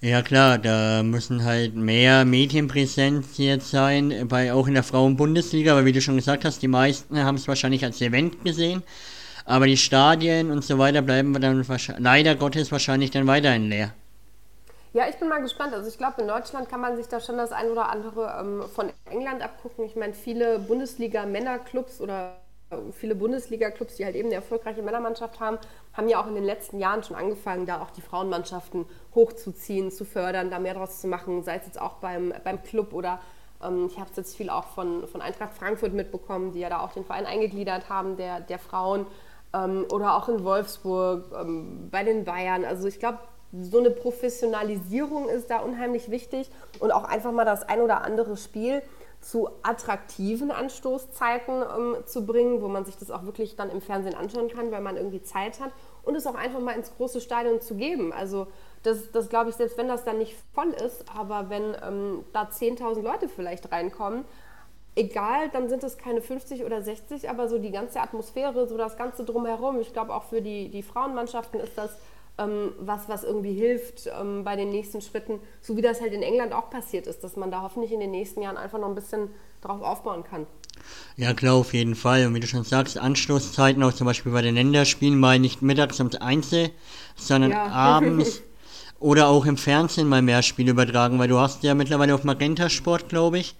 [0.00, 5.86] Ja klar, da müssen halt mehr Medienpräsenz jetzt sein, bei, auch in der Frauenbundesliga, weil
[5.86, 8.82] wie du schon gesagt hast, die meisten haben es wahrscheinlich als Event gesehen.
[9.46, 11.64] Aber die Stadien und so weiter bleiben dann
[11.98, 13.92] leider Gottes wahrscheinlich dann weiterhin leer.
[14.92, 15.72] Ja, ich bin mal gespannt.
[15.72, 18.64] Also ich glaube, in Deutschland kann man sich da schon das ein oder andere ähm,
[18.74, 19.84] von England abgucken.
[19.84, 22.36] Ich meine, viele Bundesliga-Männerclubs oder
[22.92, 25.58] viele Bundesliga-Clubs, die halt eben eine erfolgreiche Männermannschaft haben,
[25.92, 30.04] haben ja auch in den letzten Jahren schon angefangen, da auch die Frauenmannschaften hochzuziehen, zu
[30.04, 33.20] fördern, da mehr draus zu machen, sei es jetzt auch beim, beim Club oder
[33.62, 36.80] ähm, ich habe es jetzt viel auch von, von Eintracht Frankfurt mitbekommen, die ja da
[36.80, 39.06] auch den Verein eingegliedert haben, der, der Frauen
[39.54, 42.64] ähm, oder auch in Wolfsburg, ähm, bei den Bayern.
[42.64, 43.18] Also ich glaube,
[43.52, 46.50] so eine Professionalisierung ist da unheimlich wichtig
[46.80, 48.82] und auch einfach mal das ein oder andere Spiel
[49.26, 54.14] zu attraktiven Anstoßzeiten ähm, zu bringen, wo man sich das auch wirklich dann im Fernsehen
[54.14, 55.72] anschauen kann, weil man irgendwie Zeit hat
[56.04, 58.12] und es auch einfach mal ins große Stadion zu geben.
[58.12, 58.46] Also
[58.84, 62.44] das, das glaube ich, selbst wenn das dann nicht voll ist, aber wenn ähm, da
[62.44, 64.24] 10.000 Leute vielleicht reinkommen,
[64.94, 68.96] egal, dann sind es keine 50 oder 60, aber so die ganze Atmosphäre, so das
[68.96, 69.80] Ganze drumherum.
[69.80, 71.98] Ich glaube, auch für die, die Frauenmannschaften ist das
[72.38, 76.22] ähm, was, was irgendwie hilft ähm, bei den nächsten Schritten, so wie das halt in
[76.22, 78.94] England auch passiert ist, dass man da hoffentlich in den nächsten Jahren einfach noch ein
[78.94, 79.30] bisschen
[79.62, 80.46] drauf aufbauen kann.
[81.16, 82.26] Ja, klar, auf jeden Fall.
[82.26, 86.00] Und wie du schon sagst, Anstoßzeiten auch zum Beispiel bei den Länderspielen mal nicht mittags
[86.00, 86.54] um eins,
[87.16, 87.66] sondern ja.
[87.72, 88.42] abends
[88.98, 92.68] oder auch im Fernsehen mal mehr Spiele übertragen, weil du hast ja mittlerweile auf Magenta
[92.68, 93.54] Sport, glaube ich,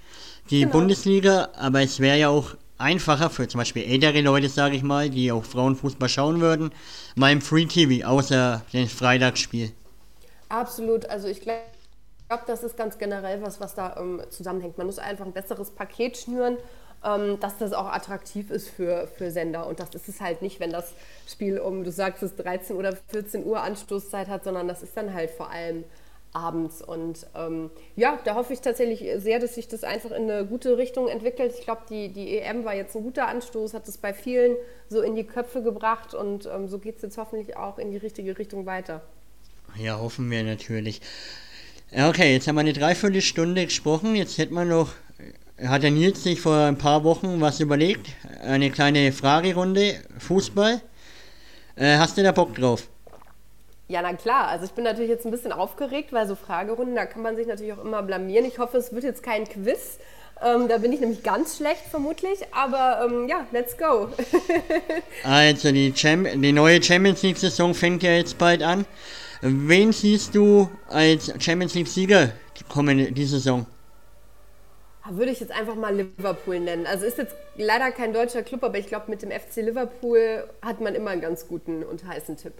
[0.51, 0.73] die genau.
[0.73, 5.11] Bundesliga, aber es wäre ja auch einfacher für zum Beispiel ältere Leute, sage ich mal,
[5.11, 6.71] die auch Frauenfußball schauen würden,
[7.15, 9.73] mal im Free TV, außer dem Freitagsspiel.
[10.49, 11.63] Absolut, also ich glaube,
[12.47, 14.79] das ist ganz generell was, was da ähm, zusammenhängt.
[14.79, 16.57] Man muss einfach ein besseres Paket schnüren,
[17.05, 19.67] ähm, dass das auch attraktiv ist für, für Sender.
[19.67, 20.93] Und das ist es halt nicht, wenn das
[21.29, 25.13] Spiel um, du sagst es, 13 oder 14 Uhr Anstoßzeit hat, sondern das ist dann
[25.13, 25.85] halt vor allem
[26.37, 26.83] abends.
[26.83, 30.77] Und ähm, ja, da hoffe ich tatsächlich sehr, dass sich das einfach in eine gute
[30.77, 31.55] Richtung entwickelt.
[31.59, 34.57] Ich glaube, die, die EM war jetzt ein guter Anstoß, hat es bei vielen
[34.89, 37.97] so in die Köpfe gebracht und ähm, so geht es jetzt hoffentlich auch in die
[37.97, 39.03] richtige Richtung weiter.
[39.79, 41.01] Ja, hoffen wir natürlich.
[41.93, 44.15] Okay, jetzt haben wir eine Dreiviertelstunde gesprochen.
[44.15, 44.93] Jetzt hätte man noch,
[45.63, 48.09] hat der Nils sich vor ein paar Wochen was überlegt.
[48.43, 50.83] Eine kleine Fragerunde, Fußball.
[51.77, 52.89] Äh, hast du da Bock drauf?
[53.89, 54.49] Ja, na klar.
[54.49, 57.47] Also ich bin natürlich jetzt ein bisschen aufgeregt, weil so Fragerunden, da kann man sich
[57.47, 58.45] natürlich auch immer blamieren.
[58.45, 59.99] Ich hoffe, es wird jetzt kein Quiz.
[60.43, 64.11] Ähm, da bin ich nämlich ganz schlecht vermutlich, aber ähm, ja, let's go.
[65.25, 68.85] also die, die neue Champions League-Saison fängt ja jetzt bald an.
[69.41, 72.33] Wen siehst du als Champions League-Sieger
[72.69, 73.67] kommende die Saison?
[75.09, 76.85] Würde ich jetzt einfach mal Liverpool nennen.
[76.87, 80.81] Also ist jetzt leider kein deutscher Club, aber ich glaube, mit dem FC Liverpool hat
[80.81, 82.55] man immer einen ganz guten und heißen Tipp.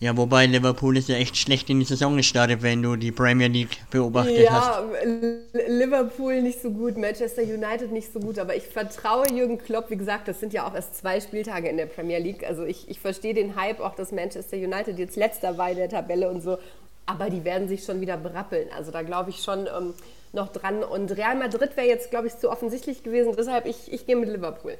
[0.00, 3.46] Ja, wobei Liverpool ist ja echt schlecht in die Saison gestartet, wenn du die Premier
[3.46, 4.84] League beobachtet ja, hast.
[5.04, 9.90] Ja, Liverpool nicht so gut, Manchester United nicht so gut, aber ich vertraue Jürgen Klopp,
[9.90, 12.44] wie gesagt, das sind ja auch erst zwei Spieltage in der Premier League.
[12.44, 15.88] Also ich, ich verstehe den Hype auch, dass Manchester United jetzt letzter war in der
[15.88, 16.58] Tabelle und so,
[17.06, 18.68] aber die werden sich schon wieder berappeln.
[18.76, 19.94] Also da glaube ich schon ähm,
[20.32, 20.82] noch dran.
[20.82, 24.28] Und Real Madrid wäre jetzt, glaube ich, zu offensichtlich gewesen, deshalb ich, ich gehe mit
[24.28, 24.76] Liverpool.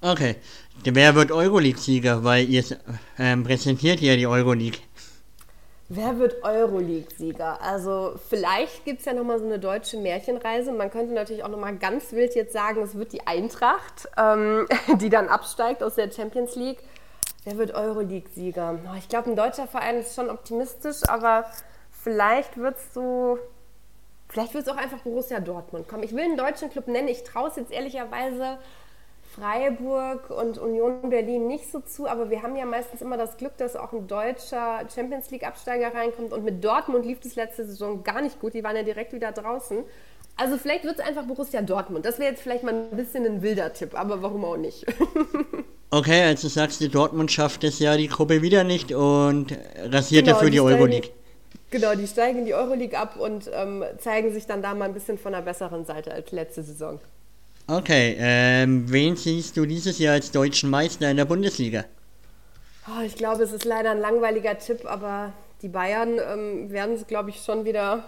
[0.00, 0.36] Okay.
[0.84, 2.24] Wer wird Euroleague-Sieger?
[2.24, 2.64] Weil ihr
[3.18, 4.78] ähm, präsentiert ja die Euroleague.
[5.90, 7.60] Wer wird Euroleague-Sieger?
[7.60, 10.72] Also vielleicht gibt es ja nochmal so eine deutsche Märchenreise.
[10.72, 14.66] Man könnte natürlich auch nochmal ganz wild jetzt sagen, es wird die Eintracht, ähm,
[15.00, 16.78] die dann absteigt aus der Champions League.
[17.44, 18.78] Wer wird Euroleague-Sieger?
[18.90, 21.44] Oh, ich glaube, ein deutscher Verein ist schon optimistisch, aber
[21.90, 23.38] vielleicht wird es so...
[24.34, 25.86] Vielleicht wird es auch einfach Borussia Dortmund.
[25.88, 27.06] Komm, ich will einen deutschen Club nennen.
[27.06, 28.58] Ich traue es jetzt ehrlicherweise
[29.32, 33.56] Freiburg und Union Berlin nicht so zu, aber wir haben ja meistens immer das Glück,
[33.58, 36.32] dass auch ein deutscher Champions League-Absteiger reinkommt.
[36.32, 38.54] Und mit Dortmund lief das letzte Saison gar nicht gut.
[38.54, 39.84] Die waren ja direkt wieder draußen.
[40.34, 42.04] Also vielleicht wird es einfach Borussia Dortmund.
[42.04, 44.84] Das wäre jetzt vielleicht mal ein bisschen ein wilder Tipp, aber warum auch nicht?
[45.90, 50.34] okay, also sagst du, Dortmund schafft es ja die Gruppe wieder nicht und rasiert genau,
[50.34, 51.10] dafür die, die Euroleague.
[51.74, 54.94] Genau, die steigen in die Euroleague ab und ähm, zeigen sich dann da mal ein
[54.94, 57.00] bisschen von der besseren Seite als letzte Saison.
[57.66, 61.84] Okay, ähm, wen siehst du dieses Jahr als deutschen Meister in der Bundesliga?
[62.86, 67.08] Oh, ich glaube, es ist leider ein langweiliger Tipp, aber die Bayern ähm, werden es,
[67.08, 68.04] glaube ich, schon wieder,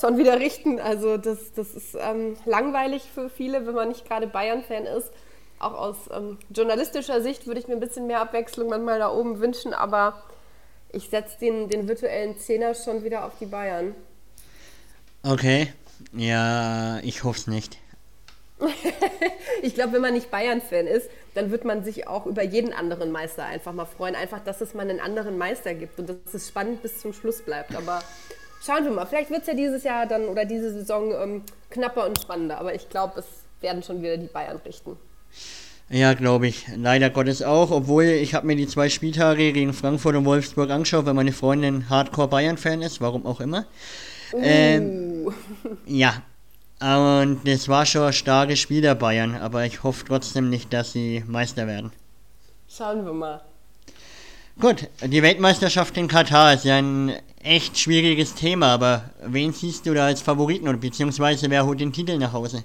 [0.00, 0.78] schon wieder richten.
[0.78, 5.10] Also das, das ist ähm, langweilig für viele, wenn man nicht gerade Bayern-Fan ist.
[5.58, 9.40] Auch aus ähm, journalistischer Sicht würde ich mir ein bisschen mehr Abwechslung manchmal da oben
[9.40, 10.22] wünschen, aber
[10.90, 13.94] ich setze den, den virtuellen Zehner schon wieder auf die Bayern.
[15.22, 15.72] Okay,
[16.12, 17.78] ja, ich hoffe es nicht.
[19.62, 23.12] ich glaube, wenn man nicht Bayern-Fan ist, dann wird man sich auch über jeden anderen
[23.12, 24.14] Meister einfach mal freuen.
[24.14, 27.42] Einfach, dass es mal einen anderen Meister gibt und dass es spannend bis zum Schluss
[27.42, 27.74] bleibt.
[27.76, 28.00] Aber
[28.64, 29.06] schauen wir mal.
[29.06, 32.58] Vielleicht wird es ja dieses Jahr dann oder diese Saison ähm, knapper und spannender.
[32.58, 33.26] Aber ich glaube, es
[33.60, 34.96] werden schon wieder die Bayern richten.
[35.90, 36.66] Ja, glaube ich.
[36.76, 37.70] Leider Gottes auch.
[37.70, 41.88] Obwohl ich habe mir die zwei Spieltage gegen Frankfurt und Wolfsburg angeschaut, weil meine Freundin
[41.88, 43.64] Hardcore Bayern-Fan ist, warum auch immer.
[44.32, 44.40] Uh.
[44.42, 45.32] Ähm,
[45.86, 46.22] ja,
[46.80, 50.92] und es war schon ein starkes Spiel der Bayern, aber ich hoffe trotzdem nicht, dass
[50.92, 51.90] sie Meister werden.
[52.68, 53.40] Schauen wir mal.
[54.60, 57.12] Gut, die Weltmeisterschaft in Katar ist ja ein
[57.42, 61.92] echt schwieriges Thema, aber wen siehst du da als Favoriten oder beziehungsweise wer holt den
[61.92, 62.64] Titel nach Hause?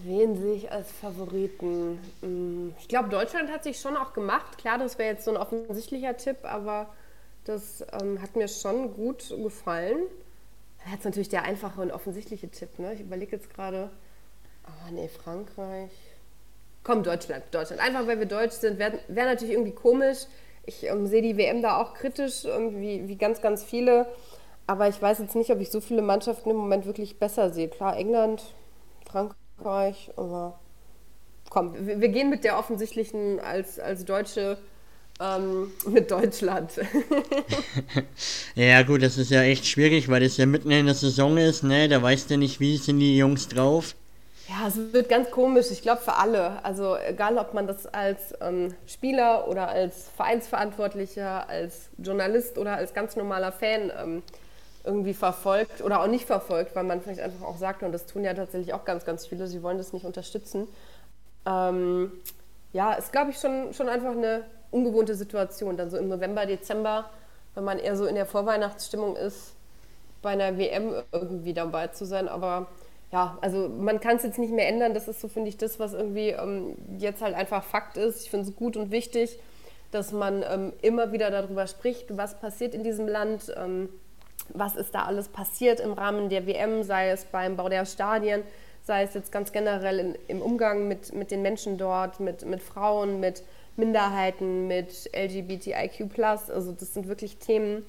[0.00, 1.98] Wen sehe ich als Favoriten?
[2.20, 4.58] Hm, ich glaube, Deutschland hat sich schon auch gemacht.
[4.58, 6.88] Klar, das wäre jetzt so ein offensichtlicher Tipp, aber
[7.44, 10.02] das ähm, hat mir schon gut gefallen.
[10.90, 12.78] Jetzt natürlich der einfache und offensichtliche Tipp.
[12.78, 12.94] Ne?
[12.94, 13.90] Ich überlege jetzt gerade,
[14.64, 15.90] ah nee, Frankreich.
[16.84, 17.82] Komm, Deutschland, Deutschland.
[17.82, 20.26] Einfach weil wir deutsch sind, wäre wär natürlich irgendwie komisch.
[20.66, 24.06] Ich ähm, sehe die WM da auch kritisch, irgendwie wie ganz, ganz viele.
[24.66, 27.68] Aber ich weiß jetzt nicht, ob ich so viele Mannschaften im Moment wirklich besser sehe.
[27.68, 28.54] Klar, England,
[29.10, 30.58] Frankreich, aber
[31.50, 34.58] komm, wir, wir gehen mit der offensichtlichen als, als Deutsche
[35.20, 36.72] ähm, mit Deutschland.
[38.54, 41.62] ja gut, das ist ja echt schwierig, weil es ja mitten in der Saison ist,
[41.62, 41.88] ne?
[41.88, 43.94] Da weißt du nicht, wie sind die Jungs drauf.
[44.48, 46.64] Ja, es wird ganz komisch, ich glaube für alle.
[46.64, 52.94] Also egal, ob man das als ähm, Spieler oder als Vereinsverantwortlicher, als Journalist oder als
[52.94, 54.22] ganz normaler Fan ähm,
[54.86, 58.24] irgendwie verfolgt oder auch nicht verfolgt, weil man vielleicht einfach auch sagt, und das tun
[58.24, 60.68] ja tatsächlich auch ganz, ganz viele, sie wollen das nicht unterstützen.
[61.44, 62.12] Ähm,
[62.72, 65.76] ja, ist glaube ich schon, schon einfach eine ungewohnte Situation.
[65.76, 67.10] Dann so im November, Dezember,
[67.54, 69.54] wenn man eher so in der Vorweihnachtsstimmung ist,
[70.22, 72.28] bei einer WM irgendwie dabei zu sein.
[72.28, 72.68] Aber
[73.12, 74.94] ja, also man kann es jetzt nicht mehr ändern.
[74.94, 78.22] Das ist so, finde ich, das, was irgendwie ähm, jetzt halt einfach Fakt ist.
[78.22, 79.38] Ich finde es gut und wichtig,
[79.90, 83.88] dass man ähm, immer wieder darüber spricht, was passiert in diesem Land, ähm,
[84.50, 88.42] was ist da alles passiert im Rahmen der WM, sei es beim Bau der Stadien,
[88.82, 92.62] sei es jetzt ganz generell in, im Umgang mit, mit den Menschen dort, mit, mit
[92.62, 93.42] Frauen, mit
[93.76, 96.18] Minderheiten, mit LGBTIQ.
[96.18, 97.84] Also das sind wirklich Themen,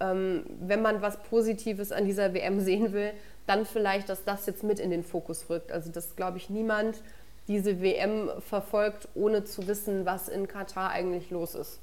[0.00, 3.12] ähm, wenn man was Positives an dieser WM sehen will,
[3.46, 5.72] dann vielleicht, dass das jetzt mit in den Fokus rückt.
[5.72, 7.02] Also dass, glaube ich, niemand
[7.46, 11.80] diese WM verfolgt, ohne zu wissen, was in Katar eigentlich los ist.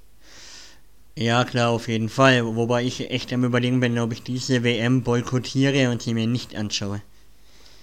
[1.17, 2.55] Ja, klar, auf jeden Fall.
[2.55, 6.55] Wobei ich echt am Überlegen bin, ob ich diese WM boykottiere und sie mir nicht
[6.55, 7.01] anschaue.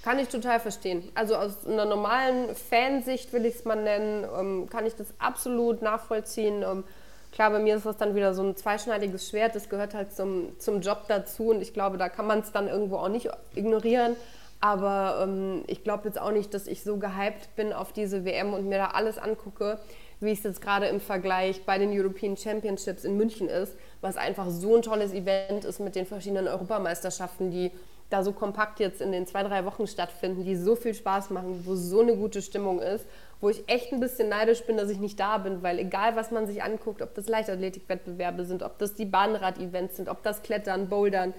[0.03, 1.03] Kann ich total verstehen.
[1.14, 5.83] Also aus einer normalen Fansicht will ich es mal nennen, ähm, kann ich das absolut
[5.83, 6.62] nachvollziehen.
[6.62, 6.85] Ähm,
[7.31, 9.55] klar, bei mir ist das dann wieder so ein zweischneidiges Schwert.
[9.55, 12.68] Das gehört halt zum, zum Job dazu und ich glaube, da kann man es dann
[12.68, 14.16] irgendwo auch nicht ignorieren.
[14.61, 18.55] Aber ähm, ich glaube jetzt auch nicht, dass ich so gehypt bin auf diese WM
[18.55, 19.79] und mir da alles angucke,
[20.21, 24.51] wie es jetzt gerade im Vergleich bei den European Championships in München ist, was einfach
[24.51, 27.71] so ein tolles Event ist mit den verschiedenen Europameisterschaften, die
[28.11, 31.62] da so kompakt jetzt in den zwei, drei Wochen stattfinden, die so viel Spaß machen,
[31.64, 33.05] wo so eine gute Stimmung ist,
[33.41, 36.31] wo ich echt ein bisschen neidisch bin, dass ich nicht da bin, weil egal, was
[36.31, 40.89] man sich anguckt, ob das Leichtathletikwettbewerbe sind, ob das die Bahnrad-Events sind, ob das Klettern,
[40.89, 41.35] Bouldern,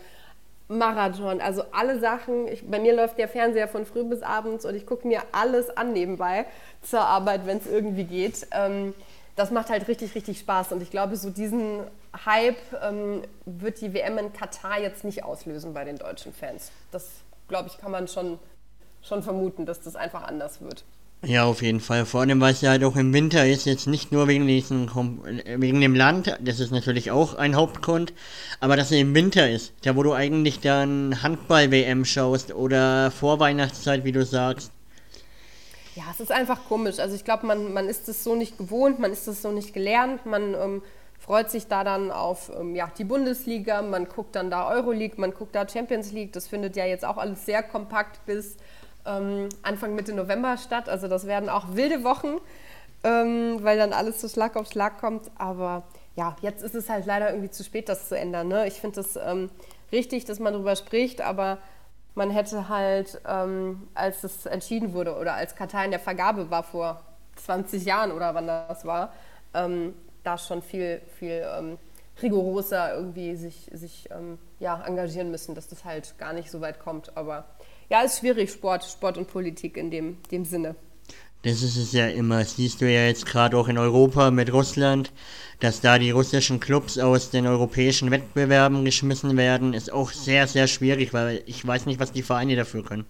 [0.69, 2.47] Marathon, also alle Sachen.
[2.47, 5.75] Ich, bei mir läuft der Fernseher von früh bis abends und ich gucke mir alles
[5.75, 6.45] an nebenbei
[6.83, 8.47] zur Arbeit, wenn es irgendwie geht.
[8.51, 8.93] Ähm,
[9.35, 11.81] das macht halt richtig, richtig Spaß und ich glaube, so diesen
[12.25, 16.71] Hype ähm, wird die WM in Katar jetzt nicht auslösen bei den deutschen Fans.
[16.91, 17.07] Das,
[17.47, 18.37] glaube ich, kann man schon,
[19.01, 20.83] schon vermuten, dass das einfach anders wird.
[21.21, 22.05] Ja, auf jeden Fall.
[22.05, 24.89] Vor allem, weil es ja halt auch im Winter ist, jetzt nicht nur wegen, diesen,
[25.57, 28.13] wegen dem Land, das ist natürlich auch ein Hauptgrund,
[28.61, 34.05] aber dass es im Winter ist, da wo du eigentlich dann Handball-WM schaust oder Vorweihnachtszeit,
[34.05, 34.71] wie du sagst.
[35.95, 36.99] Ja, es ist einfach komisch.
[36.99, 39.73] Also ich glaube, man, man ist es so nicht gewohnt, man ist es so nicht
[39.73, 40.81] gelernt, man ähm,
[41.19, 45.33] freut sich da dann auf ähm, ja, die Bundesliga, man guckt dann da Euroleague, man
[45.33, 48.55] guckt da Champions League, das findet ja jetzt auch alles sehr kompakt bis
[49.05, 50.89] ähm, Anfang Mitte November statt.
[50.89, 52.37] Also das werden auch wilde Wochen,
[53.03, 55.31] ähm, weil dann alles so Schlag auf Schlag kommt.
[55.37, 55.83] Aber
[56.15, 58.47] ja, jetzt ist es halt leider irgendwie zu spät, das zu ändern.
[58.47, 58.67] Ne?
[58.67, 59.49] Ich finde es ähm,
[59.91, 61.59] richtig, dass man darüber spricht, aber
[62.15, 66.63] man hätte halt, ähm, als es entschieden wurde oder als Katar in der Vergabe war
[66.63, 67.01] vor
[67.37, 69.13] 20 Jahren oder wann das war,
[69.53, 69.93] ähm,
[70.23, 71.77] da schon viel, viel ähm,
[72.21, 74.09] rigoroser irgendwie sich, sich
[74.59, 77.15] ja, engagieren müssen, dass das halt gar nicht so weit kommt.
[77.15, 77.45] Aber
[77.89, 80.75] ja, ist schwierig, Sport, Sport und Politik in dem, dem Sinne.
[81.43, 82.43] Das ist es ja immer.
[82.43, 85.13] siehst du ja jetzt gerade auch in Europa mit Russland,
[85.61, 90.67] dass da die russischen Clubs aus den europäischen Wettbewerben geschmissen werden, ist auch sehr, sehr
[90.67, 93.05] schwierig, weil ich weiß nicht, was die Vereine dafür können.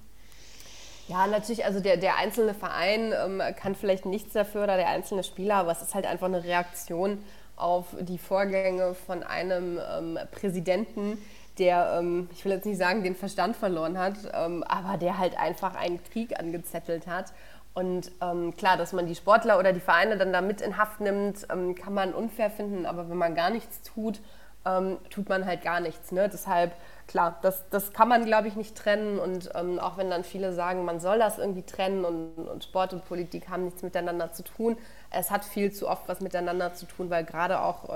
[1.08, 5.24] Ja, natürlich, also der, der einzelne Verein ähm, kann vielleicht nichts dafür oder der einzelne
[5.24, 7.18] Spieler, aber es ist halt einfach eine Reaktion
[7.56, 11.18] auf die Vorgänge von einem ähm, Präsidenten,
[11.60, 15.38] der, ähm, ich will jetzt nicht sagen, den Verstand verloren hat, ähm, aber der halt
[15.38, 17.34] einfach einen Krieg angezettelt hat.
[17.74, 21.02] Und ähm, klar, dass man die Sportler oder die Vereine dann da mit in Haft
[21.02, 24.20] nimmt, ähm, kann man unfair finden, aber wenn man gar nichts tut,
[24.66, 26.12] ähm, tut man halt gar nichts.
[26.12, 26.28] Ne?
[26.28, 26.74] Deshalb,
[27.08, 29.20] klar, das, das kann man, glaube ich, nicht trennen.
[29.20, 32.94] Und ähm, auch wenn dann viele sagen, man soll das irgendwie trennen und, und Sport
[32.94, 34.78] und Politik haben nichts miteinander zu tun,
[35.12, 37.90] es hat viel zu oft was miteinander zu tun, weil gerade auch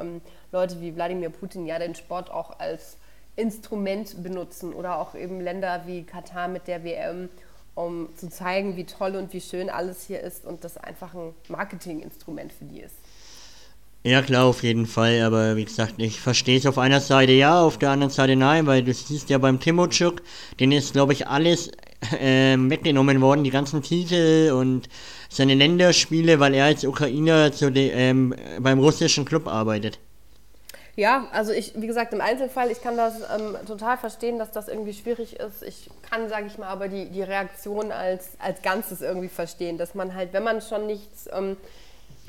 [0.51, 2.97] Leute wie Wladimir Putin ja den Sport auch als
[3.35, 7.29] Instrument benutzen oder auch eben Länder wie Katar mit der WM,
[7.75, 11.33] um zu zeigen, wie toll und wie schön alles hier ist und das einfach ein
[11.47, 12.95] Marketinginstrument für die ist.
[14.05, 17.61] Ja, klar, auf jeden Fall, aber wie gesagt, ich verstehe es auf einer Seite ja,
[17.61, 20.21] auf der anderen Seite nein, weil du siehst ja beim Timotschuk,
[20.59, 21.71] den ist, glaube ich, alles
[22.19, 24.89] äh, weggenommen worden, die ganzen Titel und
[25.29, 29.99] seine Länderspiele, weil er als Ukrainer zu de, ähm, beim russischen Club arbeitet.
[30.95, 34.67] Ja, also ich, wie gesagt, im Einzelfall, ich kann das ähm, total verstehen, dass das
[34.67, 35.63] irgendwie schwierig ist.
[35.63, 39.95] Ich kann, sage ich mal, aber die, die Reaktion als, als Ganzes irgendwie verstehen, dass
[39.95, 41.57] man halt, wenn man schon nichts ähm,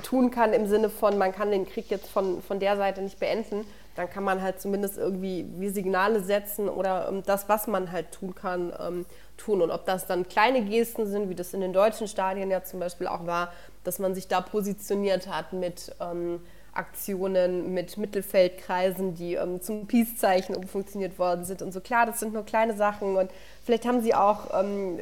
[0.01, 3.19] tun kann im Sinne von, man kann den Krieg jetzt von, von der Seite nicht
[3.19, 7.91] beenden, dann kann man halt zumindest irgendwie wie Signale setzen oder ähm, das, was man
[7.91, 9.05] halt tun kann, ähm,
[9.37, 9.61] tun.
[9.61, 12.79] Und ob das dann kleine Gesten sind, wie das in den deutschen Stadien ja zum
[12.79, 13.53] Beispiel auch war,
[13.83, 16.41] dass man sich da positioniert hat mit ähm,
[16.75, 21.79] Aktionen mit Mittelfeldkreisen, die ähm, zum Peace-Zeichen umfunktioniert worden sind und so.
[21.79, 23.31] Klar, das sind nur kleine Sachen und
[23.63, 24.99] vielleicht haben sie auch ähm,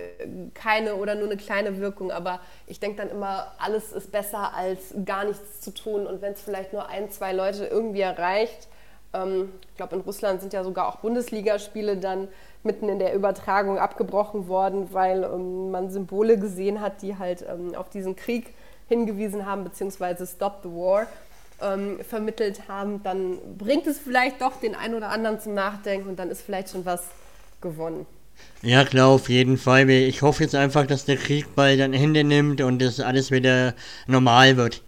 [0.53, 4.93] keine oder nur eine kleine Wirkung, aber ich denke dann immer, alles ist besser als
[5.03, 8.67] gar nichts zu tun und wenn es vielleicht nur ein, zwei Leute irgendwie erreicht,
[9.13, 12.27] ähm, ich glaube in Russland sind ja sogar auch Bundesligaspiele dann
[12.63, 17.75] mitten in der Übertragung abgebrochen worden, weil ähm, man Symbole gesehen hat, die halt ähm,
[17.75, 18.53] auf diesen Krieg
[18.87, 21.07] hingewiesen haben, beziehungsweise Stop the War
[21.63, 26.17] ähm, vermittelt haben, dann bringt es vielleicht doch den einen oder anderen zum Nachdenken und
[26.17, 27.03] dann ist vielleicht schon was
[27.61, 28.05] gewonnen.
[28.61, 29.89] Ja, klar, auf jeden Fall.
[29.89, 33.73] Ich hoffe jetzt einfach, dass der Krieg bald ein Ende nimmt und dass alles wieder
[34.07, 34.81] normal wird.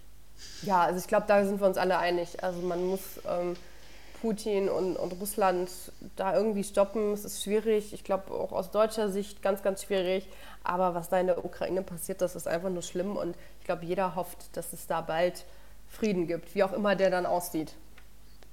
[0.64, 2.44] Ja, also ich glaube, da sind wir uns alle einig.
[2.44, 3.56] Also man muss ähm,
[4.22, 5.70] Putin und, und Russland
[6.16, 7.14] da irgendwie stoppen.
[7.14, 7.94] Es ist schwierig.
[7.94, 10.28] Ich glaube auch aus deutscher Sicht ganz, ganz schwierig.
[10.64, 13.18] Aber was da in der Ukraine passiert, das ist einfach nur schlimm.
[13.18, 15.46] Und ich glaube, jeder hofft, dass es da bald
[15.96, 17.74] Frieden gibt, wie auch immer der dann aussieht.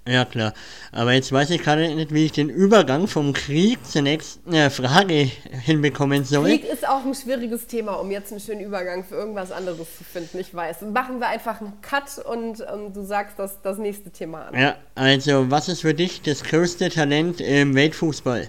[0.06, 0.52] Ja, klar.
[0.90, 4.68] Aber jetzt weiß ich gerade nicht, wie ich den Übergang vom Krieg zur nächsten äh,
[4.68, 5.30] Frage
[5.64, 6.48] hinbekommen soll.
[6.48, 10.02] Krieg ist auch ein schwieriges Thema, um jetzt einen schönen Übergang für irgendwas anderes zu
[10.02, 10.40] finden.
[10.40, 10.80] Ich weiß.
[10.92, 14.58] Machen wir einfach einen Cut und ähm, du sagst das, das nächste Thema an.
[14.58, 18.48] Ja, also, was ist für dich das größte Talent im Weltfußball?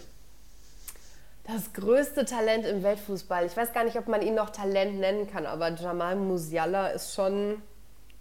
[1.45, 3.45] Das größte Talent im Weltfußball.
[3.45, 7.13] Ich weiß gar nicht, ob man ihn noch Talent nennen kann, aber Jamal Musiala ist
[7.13, 7.61] schon,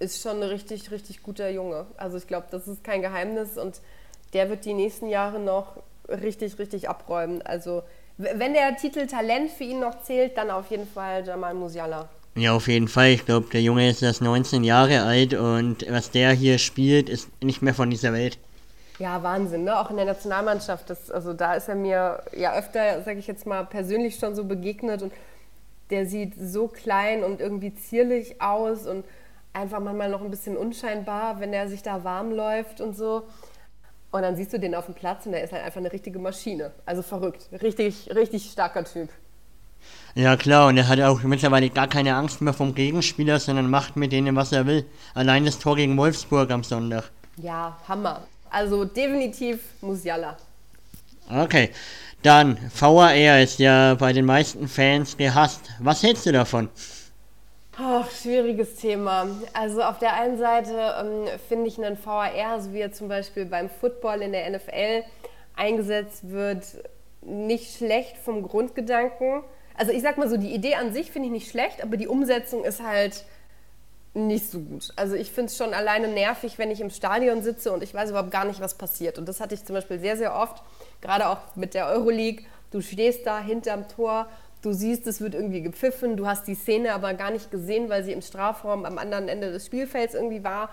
[0.03, 1.87] ist schon ein richtig, richtig guter Junge.
[1.97, 3.81] Also ich glaube, das ist kein Geheimnis und
[4.33, 5.77] der wird die nächsten Jahre noch
[6.09, 7.43] richtig, richtig abräumen.
[7.43, 7.83] Also
[8.19, 12.09] wenn der Titel Talent für ihn noch zählt, dann auf jeden Fall Jamal Musiala.
[12.35, 13.11] Ja, auf jeden Fall.
[13.11, 17.29] Ich glaube, der Junge ist erst 19 Jahre alt und was der hier spielt, ist
[17.43, 18.39] nicht mehr von dieser Welt.
[18.99, 19.79] Ja, Wahnsinn, ne?
[19.79, 20.89] Auch in der Nationalmannschaft.
[20.89, 24.45] Das, also da ist er mir ja öfter, sage ich jetzt mal, persönlich schon so
[24.45, 25.13] begegnet und
[25.91, 29.05] der sieht so klein und irgendwie zierlich aus und
[29.53, 33.25] einfach manchmal noch ein bisschen unscheinbar, wenn er sich da warm läuft und so.
[34.11, 36.19] Und dann siehst du den auf dem Platz und der ist halt einfach eine richtige
[36.19, 36.73] Maschine.
[36.85, 37.49] Also verrückt.
[37.63, 39.09] Richtig, richtig starker Typ.
[40.15, 43.97] Ja klar, und er hat auch mittlerweile gar keine Angst mehr vom Gegenspieler, sondern macht
[43.97, 44.85] mit denen, was er will.
[45.15, 47.11] Allein das Tor gegen Wolfsburg am Sonntag.
[47.39, 48.23] Ja, Hammer.
[48.51, 50.37] Also definitiv Musiala.
[51.31, 51.71] Okay,
[52.23, 55.63] dann VAR ist ja bei den meisten Fans gehasst.
[55.79, 56.69] Was hältst du davon?
[57.79, 59.29] Ach, schwieriges Thema.
[59.55, 63.47] Also auf der einen Seite ähm, finde ich einen VAR, so wie er zum Beispiel
[63.47, 65.05] beim Football in der NFL
[65.57, 66.65] eingesetzt wird,
[67.23, 69.43] nicht schlecht vom Grundgedanken.
[69.75, 72.09] Also ich sag mal so, die Idee an sich finde ich nicht schlecht, aber die
[72.09, 73.25] Umsetzung ist halt
[74.13, 74.93] nicht so gut.
[74.97, 78.11] Also ich finde es schon alleine nervig, wenn ich im Stadion sitze und ich weiß
[78.11, 79.19] überhaupt gar nicht, was passiert.
[79.19, 80.63] Und das hatte ich zum Beispiel sehr, sehr oft,
[81.01, 82.45] gerade auch mit der Euroleague.
[82.71, 84.29] Du stehst da hinterm Tor,
[84.63, 88.05] du siehst, es wird irgendwie gepfiffen, du hast die Szene aber gar nicht gesehen, weil
[88.05, 90.71] sie im Strafraum am anderen Ende des Spielfelds irgendwie war.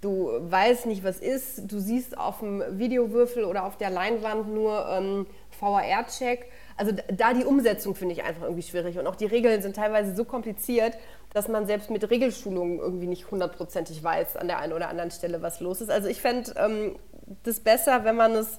[0.00, 1.70] Du weißt nicht, was ist.
[1.70, 5.26] Du siehst auf dem Videowürfel oder auf der Leinwand nur ähm,
[5.58, 6.50] VAR-Check.
[6.76, 8.98] Also da die Umsetzung finde ich einfach irgendwie schwierig.
[8.98, 10.98] Und auch die Regeln sind teilweise so kompliziert,
[11.32, 15.40] dass man selbst mit Regelschulungen irgendwie nicht hundertprozentig weiß an der einen oder anderen Stelle,
[15.40, 15.90] was los ist.
[15.90, 16.96] Also ich fände ähm,
[17.42, 18.58] das besser, wenn man es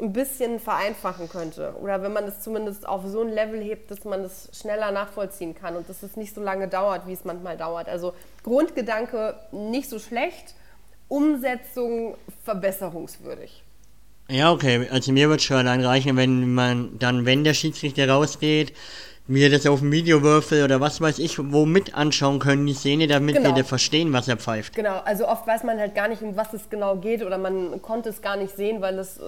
[0.00, 4.04] ein bisschen vereinfachen könnte oder wenn man es zumindest auf so ein Level hebt, dass
[4.04, 7.56] man es schneller nachvollziehen kann und dass es nicht so lange dauert, wie es manchmal
[7.56, 7.88] dauert.
[7.88, 10.54] Also Grundgedanke nicht so schlecht,
[11.08, 13.62] Umsetzung verbesserungswürdig.
[14.30, 14.86] Ja, okay.
[14.90, 18.74] Also mir wird schon allein reichen, wenn man dann, wenn der Schiedsrichter rausgeht,
[19.28, 23.36] mir das auf dem Videowürfel oder was weiß ich, womit anschauen können, die Szene, damit
[23.36, 23.54] genau.
[23.54, 24.74] wir verstehen, was er pfeift.
[24.74, 27.82] Genau, also oft weiß man halt gar nicht, um was es genau geht oder man
[27.82, 29.22] konnte es gar nicht sehen, weil es, äh,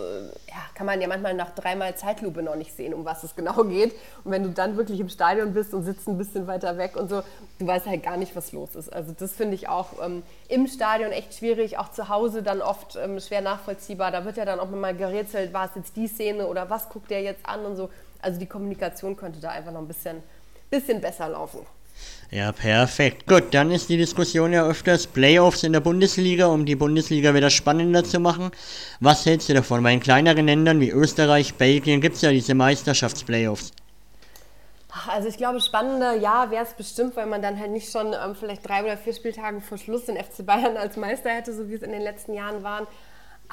[0.49, 3.63] ja, kann man ja manchmal nach dreimal Zeitlupe noch nicht sehen, um was es genau
[3.65, 3.93] geht.
[4.25, 7.11] Und wenn du dann wirklich im Stadion bist und sitzt ein bisschen weiter weg und
[7.11, 7.23] so,
[7.59, 8.91] du weißt halt gar nicht, was los ist.
[8.91, 12.97] Also das finde ich auch ähm, im Stadion echt schwierig, auch zu Hause dann oft
[12.97, 14.11] ähm, schwer nachvollziehbar.
[14.11, 17.11] Da wird ja dann auch mal gerätselt, war es jetzt die Szene oder was guckt
[17.11, 17.91] der jetzt an und so.
[18.23, 20.23] Also die Kommunikation könnte da einfach noch ein bisschen,
[20.71, 21.61] bisschen besser laufen.
[22.31, 23.27] Ja, perfekt.
[23.27, 27.51] Gut, dann ist die Diskussion ja öfters Playoffs in der Bundesliga, um die Bundesliga wieder
[27.51, 28.53] spannender zu machen.
[29.01, 29.83] Was hältst du davon?
[29.83, 33.73] Bei den kleineren Ländern wie Österreich, Belgien gibt es ja diese Meisterschaftsplayoffs.
[35.09, 38.35] Also ich glaube, spannender, ja, wäre es bestimmt, weil man dann halt nicht schon ähm,
[38.35, 41.75] vielleicht drei oder vier Spieltage vor Schluss den FC Bayern als Meister hätte, so wie
[41.75, 42.87] es in den letzten Jahren waren.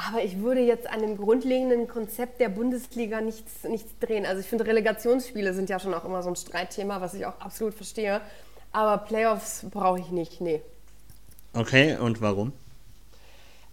[0.05, 4.27] Aber ich würde jetzt an dem grundlegenden Konzept der Bundesliga nichts, nichts drehen.
[4.27, 7.39] Also ich finde, Relegationsspiele sind ja schon auch immer so ein Streitthema, was ich auch
[7.39, 8.21] absolut verstehe.
[8.71, 10.61] Aber Playoffs brauche ich nicht, nee.
[11.53, 12.53] Okay, und warum?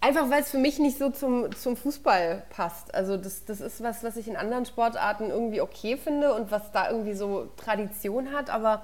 [0.01, 2.93] Einfach weil es für mich nicht so zum, zum Fußball passt.
[2.95, 6.71] Also das, das ist was, was ich in anderen Sportarten irgendwie okay finde und was
[6.71, 8.49] da irgendwie so Tradition hat.
[8.49, 8.81] Aber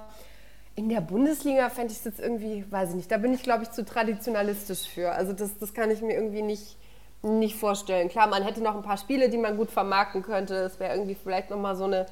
[0.76, 3.64] in der Bundesliga fände ich es jetzt irgendwie, weiß ich nicht, da bin ich, glaube
[3.64, 5.10] ich, zu traditionalistisch für.
[5.10, 6.76] Also das, das kann ich mir irgendwie nicht,
[7.22, 8.08] nicht vorstellen.
[8.08, 10.54] Klar, man hätte noch ein paar Spiele, die man gut vermarkten könnte.
[10.56, 12.06] Es wäre irgendwie vielleicht nochmal so eine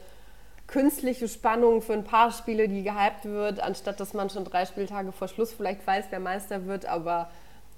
[0.66, 5.10] künstliche Spannung für ein paar Spiele, die gehypt wird, anstatt dass man schon drei Spieltage
[5.10, 6.86] vor Schluss vielleicht weiß, wer Meister wird.
[6.86, 7.28] Aber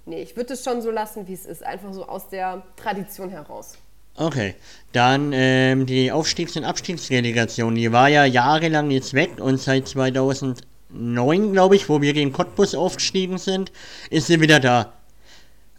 [0.05, 1.65] nee, ich würde es schon so lassen, wie es ist.
[1.65, 3.79] Einfach so aus der Tradition heraus.
[4.15, 4.55] Okay,
[4.93, 11.53] dann ähm, die Aufstiegs- und Abstiegsrelegation, die war ja jahrelang jetzt weg und seit 2009,
[11.53, 13.73] glaube ich, wo wir gegen Cottbus aufgestiegen sind,
[14.11, 14.93] ist sie wieder da.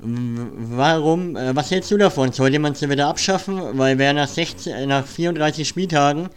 [0.06, 1.36] Warum?
[1.38, 2.32] Äh, was hältst du davon?
[2.34, 3.78] Sollte man sie wieder abschaffen?
[3.78, 6.30] Weil wer nach, 16, äh, nach 34 Spieltagen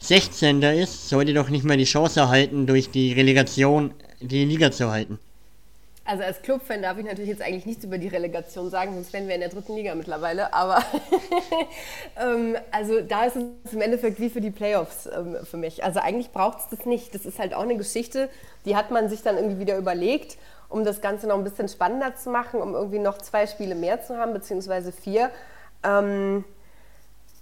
[0.00, 0.60] 16.
[0.62, 5.18] ist, sollte doch nicht mehr die Chance erhalten, durch die Relegation die Liga zu halten.
[6.04, 9.28] Also als Clubfan darf ich natürlich jetzt eigentlich nichts über die Relegation sagen, sonst wären
[9.28, 10.52] wir in der dritten Liga mittlerweile.
[10.52, 10.82] Aber
[12.20, 15.84] ähm, also da ist es im Endeffekt wie für die Playoffs ähm, für mich.
[15.84, 17.14] Also eigentlich braucht es das nicht.
[17.14, 18.28] Das ist halt auch eine Geschichte,
[18.64, 20.36] die hat man sich dann irgendwie wieder überlegt
[20.72, 24.02] um das Ganze noch ein bisschen spannender zu machen, um irgendwie noch zwei Spiele mehr
[24.02, 25.30] zu haben, beziehungsweise vier.
[25.82, 26.44] Ähm,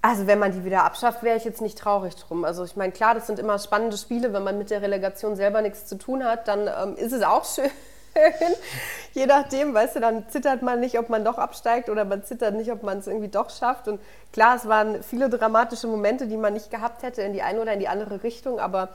[0.02, 2.44] also wenn man die wieder abschafft, wäre ich jetzt nicht traurig drum.
[2.44, 4.32] Also ich meine, klar, das sind immer spannende Spiele.
[4.32, 7.44] Wenn man mit der Relegation selber nichts zu tun hat, dann ähm, ist es auch
[7.54, 7.70] schön.
[9.12, 12.54] Je nachdem, weißt du, dann zittert man nicht, ob man doch absteigt oder man zittert
[12.54, 13.88] nicht, ob man es irgendwie doch schafft.
[13.88, 14.00] Und
[14.32, 17.74] klar, es waren viele dramatische Momente, die man nicht gehabt hätte in die eine oder
[17.74, 18.88] in die andere Richtung, aber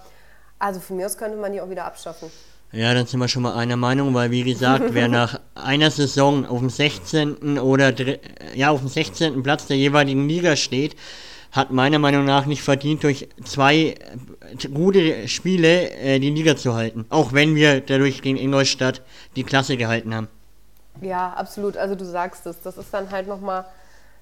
[0.60, 2.32] also von mir aus könnte man die auch wieder abschaffen.
[2.76, 6.46] Ja, dann sind wir schon mal einer Meinung, weil wie gesagt, wer nach einer Saison
[6.46, 7.58] auf dem 16.
[7.58, 7.94] oder
[8.54, 9.42] ja, auf dem 16.
[9.44, 10.98] Platz der jeweiligen Liga steht,
[11.54, 16.74] hat meiner Meinung nach nicht verdient, durch zwei äh, gute Spiele äh, die Liga zu
[16.74, 17.06] halten.
[17.10, 19.02] Auch wenn wir dadurch gegen Ingolstadt
[19.38, 20.28] die Klasse gehalten haben.
[21.00, 21.78] Ja, absolut.
[21.78, 22.62] Also du sagst es.
[22.62, 23.64] Das ist dann halt nochmal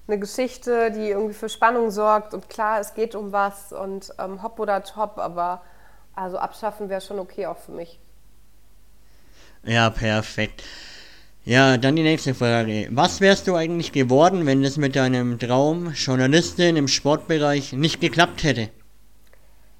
[0.06, 2.34] eine Geschichte, die irgendwie für Spannung sorgt.
[2.34, 5.62] Und klar, es geht um was und ähm, hopp oder top, aber
[6.14, 7.98] also abschaffen wäre schon okay auch für mich.
[9.66, 10.62] Ja, perfekt.
[11.46, 12.88] Ja, dann die nächste Frage.
[12.90, 18.44] Was wärst du eigentlich geworden, wenn es mit deinem Traum Journalistin im Sportbereich nicht geklappt
[18.44, 18.70] hätte?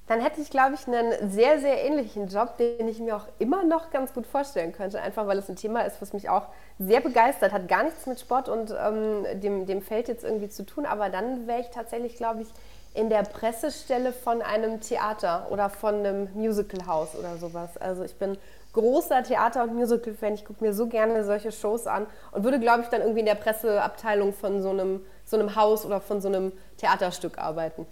[0.07, 3.64] Dann hätte ich, glaube ich, einen sehr, sehr ähnlichen Job, den ich mir auch immer
[3.64, 5.01] noch ganz gut vorstellen könnte.
[5.01, 7.68] Einfach weil es ein Thema ist, was mich auch sehr begeistert hat.
[7.68, 10.85] Gar nichts mit Sport und ähm, dem, dem Feld jetzt irgendwie zu tun.
[10.85, 12.49] Aber dann wäre ich tatsächlich, glaube ich,
[12.93, 17.78] in der Pressestelle von einem Theater oder von einem Musicalhaus oder sowas.
[17.78, 18.37] Also ich bin
[18.75, 20.35] großer Theater- und Musical-Fan.
[20.35, 23.27] Ich gucke mir so gerne solche Shows an und würde, glaube ich, dann irgendwie in
[23.27, 27.87] der Presseabteilung von so einem, so einem Haus oder von so einem Theaterstück arbeiten.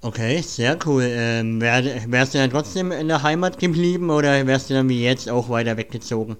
[0.00, 1.04] Okay, sehr cool.
[1.06, 5.04] Ähm, wär, wärst du dann trotzdem in der Heimat geblieben oder wärst du dann wie
[5.04, 6.36] jetzt auch weiter weggezogen?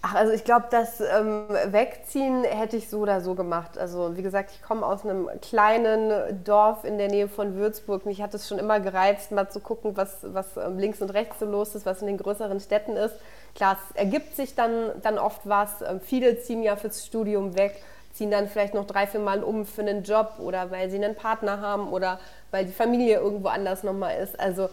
[0.00, 3.76] Ach, also ich glaube, das ähm, Wegziehen hätte ich so oder so gemacht.
[3.76, 8.06] Also wie gesagt, ich komme aus einem kleinen Dorf in der Nähe von Würzburg.
[8.06, 11.40] Mich hat es schon immer gereizt, mal zu gucken, was, was ähm, links und rechts
[11.40, 13.16] so los ist, was in den größeren Städten ist.
[13.56, 15.82] Klar, es ergibt sich dann, dann oft was.
[15.82, 17.82] Ähm, viele ziehen ja fürs Studium weg,
[18.12, 21.16] ziehen dann vielleicht noch drei, vier Mal um für einen Job oder weil sie einen
[21.16, 22.20] Partner haben oder
[22.52, 24.38] weil die Familie irgendwo anders nochmal ist.
[24.38, 24.68] Also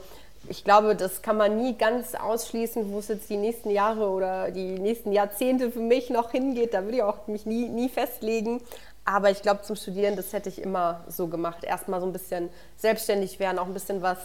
[0.50, 4.52] ich glaube, das kann man nie ganz ausschließen, wo es jetzt die nächsten Jahre oder
[4.52, 6.74] die nächsten Jahrzehnte für mich noch hingeht.
[6.74, 8.62] Da würde ich auch mich nie, nie festlegen.
[9.06, 11.64] Aber ich glaube, zum Studieren, das hätte ich immer so gemacht.
[11.64, 14.18] Erstmal so ein bisschen selbstständig werden, auch ein bisschen was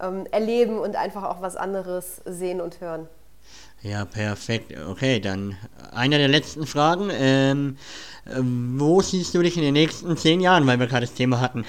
[0.00, 3.08] ähm, erleben und einfach auch was anderes sehen und hören.
[3.82, 4.74] Ja, perfekt.
[4.88, 5.56] Okay, dann
[5.92, 7.10] eine der letzten Fragen.
[7.12, 7.76] Ähm,
[8.24, 11.40] äh, wo siehst du dich in den nächsten zehn Jahren, weil wir gerade das Thema
[11.40, 11.64] hatten?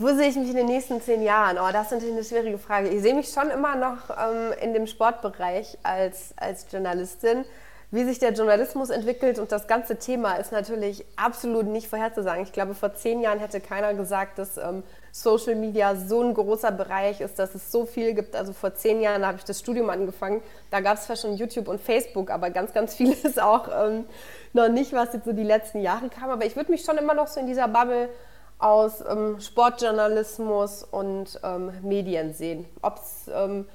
[0.00, 1.58] Wo sehe ich mich in den nächsten zehn Jahren?
[1.58, 2.88] Oh, das ist natürlich eine schwierige Frage.
[2.88, 7.44] Ich sehe mich schon immer noch ähm, in dem Sportbereich als, als Journalistin.
[7.90, 12.44] Wie sich der Journalismus entwickelt und das ganze Thema ist natürlich absolut nicht vorherzusagen.
[12.44, 16.70] Ich glaube, vor zehn Jahren hätte keiner gesagt, dass ähm, Social Media so ein großer
[16.70, 18.36] Bereich ist, dass es so viel gibt.
[18.36, 20.42] Also vor zehn Jahren habe ich das Studium angefangen.
[20.70, 24.04] Da gab es zwar schon YouTube und Facebook, aber ganz, ganz vieles auch ähm,
[24.52, 26.30] noch nicht, was jetzt so die letzten Jahre kam.
[26.30, 28.10] Aber ich würde mich schon immer noch so in dieser Bubble
[28.58, 32.64] aus ähm, Sportjournalismus und ähm, Medien sehen.
[32.82, 33.66] Ob es ähm,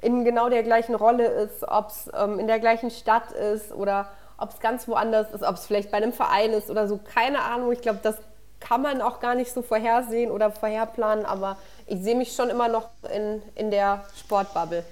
[0.00, 4.08] in genau der gleichen Rolle ist, ob es ähm, in der gleichen Stadt ist oder
[4.38, 6.98] ob es ganz woanders ist, ob es vielleicht bei einem Verein ist oder so.
[6.98, 7.72] Keine Ahnung.
[7.72, 8.16] Ich glaube, das
[8.60, 12.68] kann man auch gar nicht so vorhersehen oder vorherplanen, aber ich sehe mich schon immer
[12.68, 14.84] noch in, in der Sportbubble.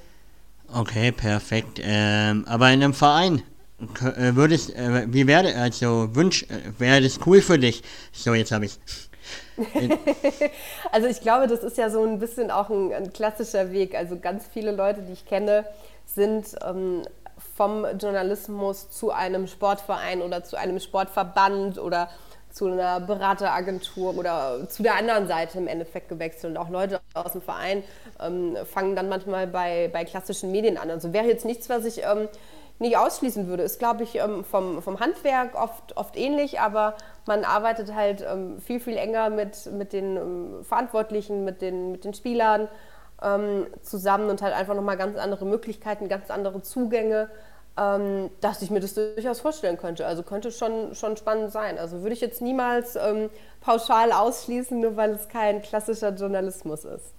[0.74, 1.80] Okay, perfekt.
[1.82, 3.42] Ähm, aber in einem Verein
[3.80, 7.82] äh, würdest, äh, wie wäre, also wünsch, äh, wäre das cool für dich?
[8.12, 8.78] So, jetzt habe ich
[10.92, 13.94] also ich glaube, das ist ja so ein bisschen auch ein, ein klassischer Weg.
[13.94, 15.64] Also ganz viele Leute, die ich kenne,
[16.06, 17.02] sind ähm,
[17.56, 22.08] vom Journalismus zu einem Sportverein oder zu einem Sportverband oder
[22.50, 26.56] zu einer Berateragentur oder zu der anderen Seite im Endeffekt gewechselt.
[26.56, 27.84] Und auch Leute aus dem Verein
[28.20, 30.90] ähm, fangen dann manchmal bei, bei klassischen Medien an.
[30.90, 32.28] Also wäre jetzt nichts, was ich ähm,
[32.78, 33.62] nicht ausschließen würde.
[33.62, 38.60] Ist, glaube ich, ähm, vom, vom Handwerk oft, oft ähnlich, aber man arbeitet halt ähm,
[38.60, 42.68] viel, viel enger mit, mit den ähm, Verantwortlichen, mit den, mit den Spielern
[43.82, 47.28] zusammen und halt einfach nochmal ganz andere Möglichkeiten, ganz andere Zugänge,
[47.74, 50.06] dass ich mir das durchaus vorstellen könnte.
[50.06, 51.78] Also könnte schon, schon spannend sein.
[51.78, 52.96] Also würde ich jetzt niemals
[53.60, 57.12] pauschal ausschließen, nur weil es kein klassischer Journalismus ist.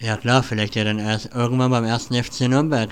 [0.00, 2.90] Ja klar, vielleicht ja dann erst irgendwann beim ersten FC Nürnberg.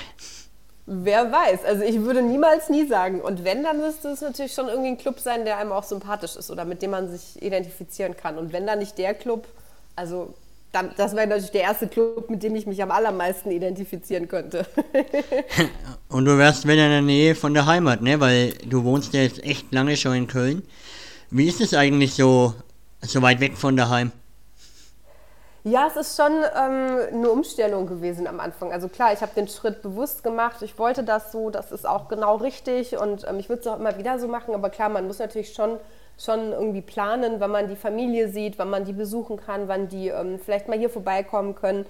[0.87, 1.65] Wer weiß.
[1.65, 3.21] Also ich würde niemals nie sagen.
[3.21, 6.37] Und wenn, dann müsste es natürlich schon irgendwie ein Club sein, der einem auch sympathisch
[6.37, 8.37] ist oder mit dem man sich identifizieren kann.
[8.37, 9.47] Und wenn dann nicht der Club,
[9.97, 10.35] also
[10.73, 14.67] dann, das wäre natürlich der erste Club, mit dem ich mich am allermeisten identifizieren könnte.
[16.09, 18.21] Und du wärst wieder in der Nähe von der Heimat, ne?
[18.21, 20.63] Weil du wohnst ja jetzt echt lange schon in Köln.
[21.31, 22.55] Wie ist es eigentlich so,
[23.03, 24.13] so weit weg von daheim?
[25.67, 28.71] Ja, es ist schon ähm, eine Umstellung gewesen am Anfang.
[28.71, 30.61] Also klar, ich habe den Schritt bewusst gemacht.
[30.61, 33.79] Ich wollte das so, das ist auch genau richtig und ähm, ich würde es auch
[33.79, 34.55] immer wieder so machen.
[34.55, 35.79] Aber klar, man muss natürlich schon,
[36.19, 40.09] schon irgendwie planen, wann man die Familie sieht, wann man die besuchen kann, wann die
[40.09, 41.87] ähm, vielleicht mal hier vorbeikommen können.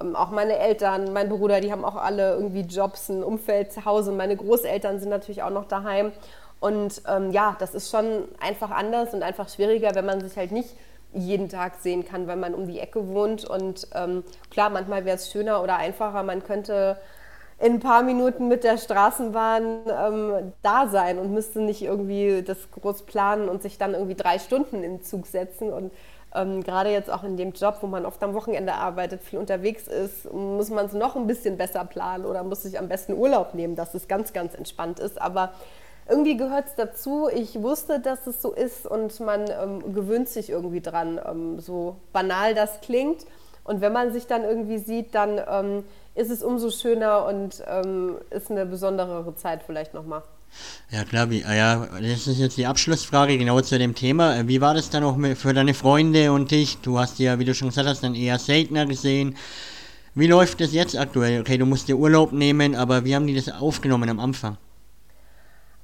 [0.00, 3.84] ähm, auch meine Eltern, mein Bruder, die haben auch alle irgendwie Jobs, ein Umfeld zu
[3.84, 4.10] Hause.
[4.12, 6.12] Meine Großeltern sind natürlich auch noch daheim.
[6.60, 10.50] Und ähm, ja, das ist schon einfach anders und einfach schwieriger, wenn man sich halt
[10.50, 10.70] nicht
[11.12, 13.44] jeden Tag sehen kann, weil man um die Ecke wohnt.
[13.44, 16.98] Und ähm, klar, manchmal wäre es schöner oder einfacher, man könnte
[17.60, 22.70] in ein paar Minuten mit der Straßenbahn ähm, da sein und müsste nicht irgendwie das
[22.70, 25.72] groß planen und sich dann irgendwie drei Stunden in den Zug setzen.
[25.72, 25.92] Und
[26.34, 29.88] ähm, gerade jetzt auch in dem Job, wo man oft am Wochenende arbeitet, viel unterwegs
[29.88, 33.54] ist, muss man es noch ein bisschen besser planen oder muss sich am besten Urlaub
[33.54, 35.20] nehmen, dass es ganz, ganz entspannt ist.
[35.20, 35.52] Aber
[36.08, 37.28] irgendwie gehört es dazu.
[37.34, 41.96] Ich wusste, dass es so ist und man ähm, gewöhnt sich irgendwie dran, ähm, so
[42.12, 43.26] banal das klingt.
[43.64, 45.84] Und wenn man sich dann irgendwie sieht, dann ähm,
[46.14, 50.22] ist es umso schöner und ähm, ist eine besonderere Zeit vielleicht nochmal.
[50.90, 54.48] Ja, klar, wie, ah ja, das ist jetzt die Abschlussfrage genau zu dem Thema.
[54.48, 56.78] Wie war das dann auch für deine Freunde und dich?
[56.78, 59.36] Du hast ja, wie du schon gesagt hast, dann eher seltener gesehen.
[60.14, 61.42] Wie läuft das jetzt aktuell?
[61.42, 64.56] Okay, du musst dir Urlaub nehmen, aber wie haben die das aufgenommen am Anfang?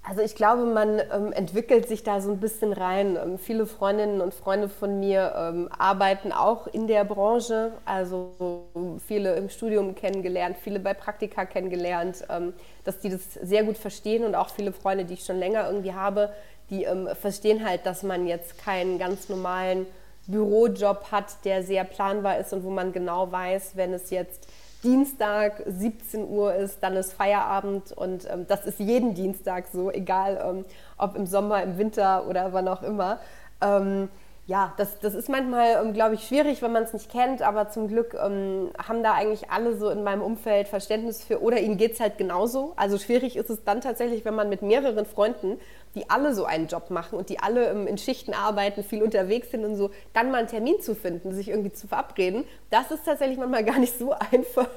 [0.07, 3.17] Also ich glaube, man ähm, entwickelt sich da so ein bisschen rein.
[3.17, 8.67] Ähm, viele Freundinnen und Freunde von mir ähm, arbeiten auch in der Branche, also
[9.07, 12.53] viele im Studium kennengelernt, viele bei Praktika kennengelernt, ähm,
[12.85, 15.95] dass die das sehr gut verstehen und auch viele Freunde, die ich schon länger irgendwie
[15.95, 16.35] habe,
[16.69, 19.87] die ähm, verstehen halt, dass man jetzt keinen ganz normalen
[20.27, 24.49] Bürojob hat, der sehr planbar ist und wo man genau weiß, wenn es jetzt
[24.85, 30.41] Dienstag 17 Uhr ist, dann ist Feierabend und ähm, das ist jeden Dienstag so, egal
[30.45, 30.65] ähm,
[30.99, 33.19] ob im Sommer, im Winter oder wann auch immer.
[33.61, 34.09] Ähm,
[34.47, 37.71] ja, das, das ist manchmal, ähm, glaube ich, schwierig, wenn man es nicht kennt, aber
[37.71, 41.79] zum Glück ähm, haben da eigentlich alle so in meinem Umfeld Verständnis für oder ihnen
[41.79, 42.75] geht es halt genauso.
[42.77, 45.59] Also schwierig ist es dann tatsächlich, wenn man mit mehreren Freunden,
[45.95, 49.51] die alle so einen Job machen und die alle ähm, in Schichten arbeiten, viel unterwegs
[49.51, 52.45] sind und so, dann mal einen Termin zu finden, sich irgendwie zu verabreden.
[52.71, 54.69] Das ist tatsächlich manchmal gar nicht so einfach.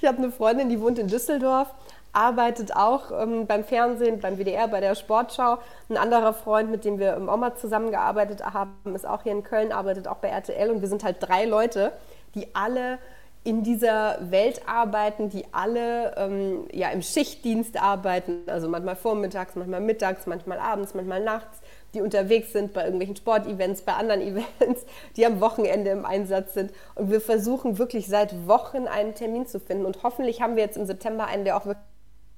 [0.00, 1.68] Ich habe eine Freundin, die wohnt in Düsseldorf
[2.16, 5.58] arbeitet auch ähm, beim Fernsehen, beim WDR, bei der Sportschau.
[5.90, 9.70] Ein anderer Freund, mit dem wir im OMA zusammengearbeitet haben, ist auch hier in Köln,
[9.70, 10.70] arbeitet auch bei RTL.
[10.70, 11.92] Und wir sind halt drei Leute,
[12.34, 12.98] die alle
[13.46, 19.80] in dieser Welt arbeiten, die alle ähm, ja, im Schichtdienst arbeiten, also manchmal vormittags, manchmal
[19.80, 21.60] mittags, manchmal abends, manchmal nachts,
[21.94, 24.20] die unterwegs sind bei irgendwelchen Sportevents, bei anderen
[24.60, 24.84] Events,
[25.16, 26.72] die am Wochenende im Einsatz sind.
[26.96, 29.86] Und wir versuchen wirklich seit Wochen einen Termin zu finden.
[29.86, 31.86] Und hoffentlich haben wir jetzt im September einen, der auch wirklich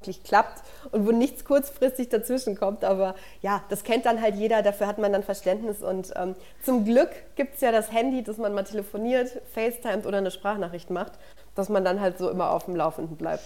[0.01, 2.85] wirklich klappt und wo nichts kurzfristig dazwischen kommt.
[2.85, 5.83] Aber ja, das kennt dann halt jeder, dafür hat man dann Verständnis.
[5.83, 10.19] Und ähm, zum Glück gibt es ja das Handy, dass man mal telefoniert, FaceTimet oder
[10.19, 11.13] eine Sprachnachricht macht,
[11.55, 13.45] dass man dann halt so immer auf dem Laufenden bleibt.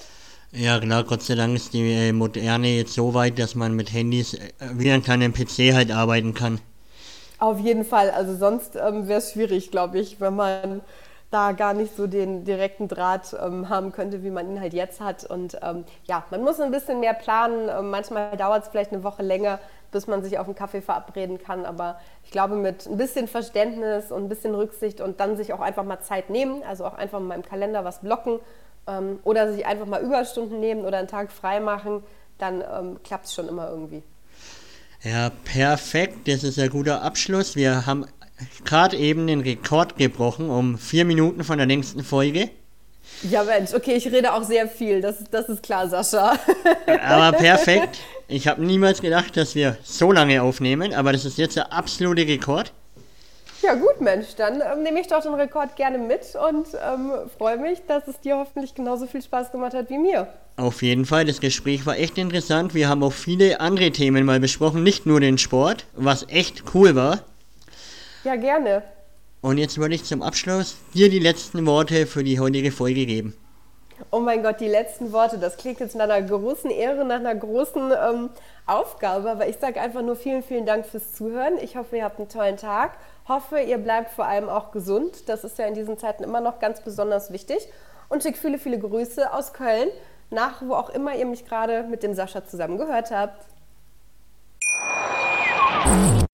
[0.54, 3.92] Ja, genau, Gott sei Dank ist die äh, Moderne jetzt so weit, dass man mit
[3.92, 6.60] Handys äh, wie an kleinen PC halt arbeiten kann.
[7.38, 10.82] Auf jeden Fall, also sonst ähm, wäre es schwierig, glaube ich, wenn man
[11.32, 15.00] da gar nicht so den direkten Draht ähm, haben könnte, wie man ihn halt jetzt
[15.00, 15.24] hat.
[15.24, 17.68] Und ähm, ja, man muss ein bisschen mehr planen.
[17.68, 19.58] Ähm, manchmal dauert es vielleicht eine Woche länger,
[19.90, 21.64] bis man sich auf einen Kaffee verabreden kann.
[21.64, 25.60] Aber ich glaube, mit ein bisschen Verständnis und ein bisschen Rücksicht und dann sich auch
[25.60, 28.38] einfach mal Zeit nehmen, also auch einfach mal im Kalender was blocken
[28.86, 32.02] ähm, oder sich einfach mal Überstunden nehmen oder einen Tag frei machen,
[32.36, 34.02] dann ähm, klappt es schon immer irgendwie.
[35.02, 36.28] Ja, perfekt.
[36.28, 37.56] Das ist ein guter Abschluss.
[37.56, 38.06] Wir haben
[38.64, 42.50] gerade eben den Rekord gebrochen um vier Minuten von der längsten Folge.
[43.22, 46.38] Ja, Mensch, okay, ich rede auch sehr viel, das, das ist klar, Sascha.
[46.86, 48.00] aber perfekt.
[48.26, 52.26] Ich habe niemals gedacht, dass wir so lange aufnehmen, aber das ist jetzt der absolute
[52.26, 52.72] Rekord.
[53.62, 57.58] Ja, gut, Mensch, dann ähm, nehme ich doch den Rekord gerne mit und ähm, freue
[57.58, 60.26] mich, dass es dir hoffentlich genauso viel Spaß gemacht hat wie mir.
[60.56, 62.74] Auf jeden Fall, das Gespräch war echt interessant.
[62.74, 66.96] Wir haben auch viele andere Themen mal besprochen, nicht nur den Sport, was echt cool
[66.96, 67.20] war.
[68.24, 68.82] Ja, gerne.
[69.40, 73.36] Und jetzt würde ich zum Abschluss dir die letzten Worte für die heutige Folge geben.
[74.10, 77.34] Oh mein Gott, die letzten Worte, das klingt jetzt nach einer großen Ehre, nach einer
[77.34, 78.30] großen ähm,
[78.66, 81.58] Aufgabe, aber ich sage einfach nur vielen, vielen Dank fürs Zuhören.
[81.60, 82.92] Ich hoffe, ihr habt einen tollen Tag.
[83.28, 85.28] Hoffe, ihr bleibt vor allem auch gesund.
[85.28, 87.68] Das ist ja in diesen Zeiten immer noch ganz besonders wichtig.
[88.08, 89.88] Und schickt viele, viele Grüße aus Köln,
[90.30, 93.46] nach wo auch immer ihr mich gerade mit dem Sascha zusammen gehört habt.